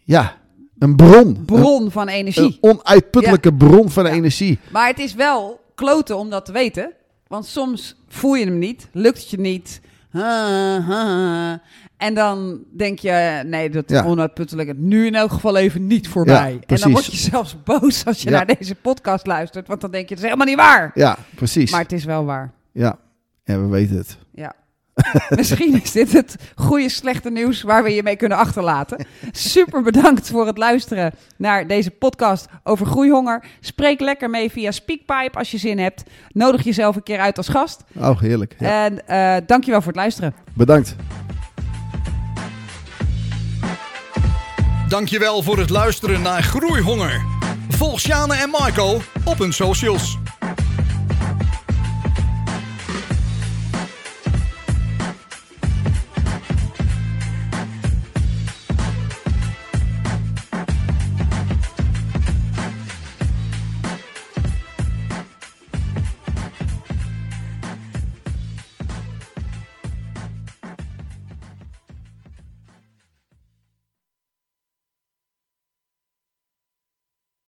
Ja, 0.04 0.36
een 0.78 0.96
bron. 0.96 1.44
bron 1.44 1.90
van 1.90 2.08
energie. 2.08 2.58
een 2.60 2.70
onuitputtelijke 2.70 3.54
bron 3.54 3.90
van 3.90 4.04
Ja. 4.04 4.10
energie. 4.10 4.58
Maar 4.72 4.86
het 4.88 4.98
is 4.98 5.14
wel 5.14 5.60
kloten 5.74 6.16
om 6.18 6.30
dat 6.30 6.44
te 6.44 6.52
weten. 6.52 6.92
Want 7.26 7.46
soms 7.46 7.96
voel 8.08 8.34
je 8.34 8.44
hem 8.44 8.58
niet, 8.58 8.88
lukt 8.92 9.18
het 9.20 9.30
je 9.30 9.38
niet. 9.40 9.80
Ha, 10.10 10.80
ha, 10.80 11.06
ha. 11.06 11.62
En 11.96 12.14
dan 12.14 12.62
denk 12.76 12.98
je, 12.98 13.42
nee, 13.46 13.70
dat 13.70 13.90
Ja. 13.90 14.04
onuitputtelijke, 14.04 14.74
nu 14.76 15.06
in 15.06 15.14
elk 15.14 15.30
geval 15.32 15.56
even 15.56 15.86
niet 15.86 16.08
voorbij. 16.08 16.52
Ja, 16.52 16.58
en 16.66 16.76
dan 16.80 16.90
word 16.90 17.04
je 17.04 17.16
zelfs 17.16 17.56
boos 17.64 18.04
als 18.04 18.22
je 18.22 18.30
Ja. 18.30 18.36
naar 18.36 18.46
deze 18.58 18.74
podcast 18.74 19.26
luistert. 19.26 19.66
Want 19.68 19.80
dan 19.80 19.90
denk 19.90 20.02
je, 20.08 20.08
het 20.14 20.18
is 20.18 20.24
helemaal 20.30 20.46
niet 20.46 20.56
waar. 20.56 20.90
Ja, 20.94 21.18
precies. 21.34 21.70
Maar 21.70 21.80
het 21.82 21.92
is 21.92 22.04
wel 22.04 22.24
waar. 22.24 22.52
Ja. 22.72 22.98
ja, 23.44 23.60
we 23.60 23.66
weten 23.66 23.96
het. 23.96 24.18
Misschien 25.36 25.82
is 25.82 25.92
dit 25.92 26.12
het 26.12 26.36
goede 26.54 26.88
slechte 26.88 27.30
nieuws 27.30 27.62
waar 27.62 27.82
we 27.82 27.94
je 27.94 28.02
mee 28.02 28.16
kunnen 28.16 28.38
achterlaten. 28.38 29.06
Super 29.30 29.82
bedankt 29.82 30.30
voor 30.30 30.46
het 30.46 30.58
luisteren 30.58 31.14
naar 31.36 31.66
deze 31.66 31.90
podcast 31.90 32.46
over 32.64 32.86
groeihonger. 32.86 33.44
Spreek 33.60 34.00
lekker 34.00 34.30
mee 34.30 34.50
via 34.50 34.70
Speakpipe 34.70 35.38
als 35.38 35.50
je 35.50 35.58
zin 35.58 35.78
hebt. 35.78 36.02
Nodig 36.32 36.64
jezelf 36.64 36.96
een 36.96 37.02
keer 37.02 37.18
uit 37.18 37.36
als 37.36 37.48
gast. 37.48 37.84
Oh, 37.96 38.20
heerlijk. 38.20 38.54
Ja. 38.58 38.84
En 38.84 39.08
eh 39.08 39.36
dankjewel 39.46 39.80
voor 39.80 39.92
het 39.92 40.00
luisteren. 40.00 40.34
Bedankt. 40.54 40.96
Dankjewel 44.88 45.42
voor 45.42 45.58
het 45.58 45.70
luisteren 45.70 46.22
naar 46.22 46.42
Groeihonger. 46.42 47.22
Volg 47.68 48.00
Sjane 48.00 48.34
en 48.34 48.50
Marco 48.50 49.00
op 49.24 49.38
hun 49.38 49.52
socials. 49.52 50.18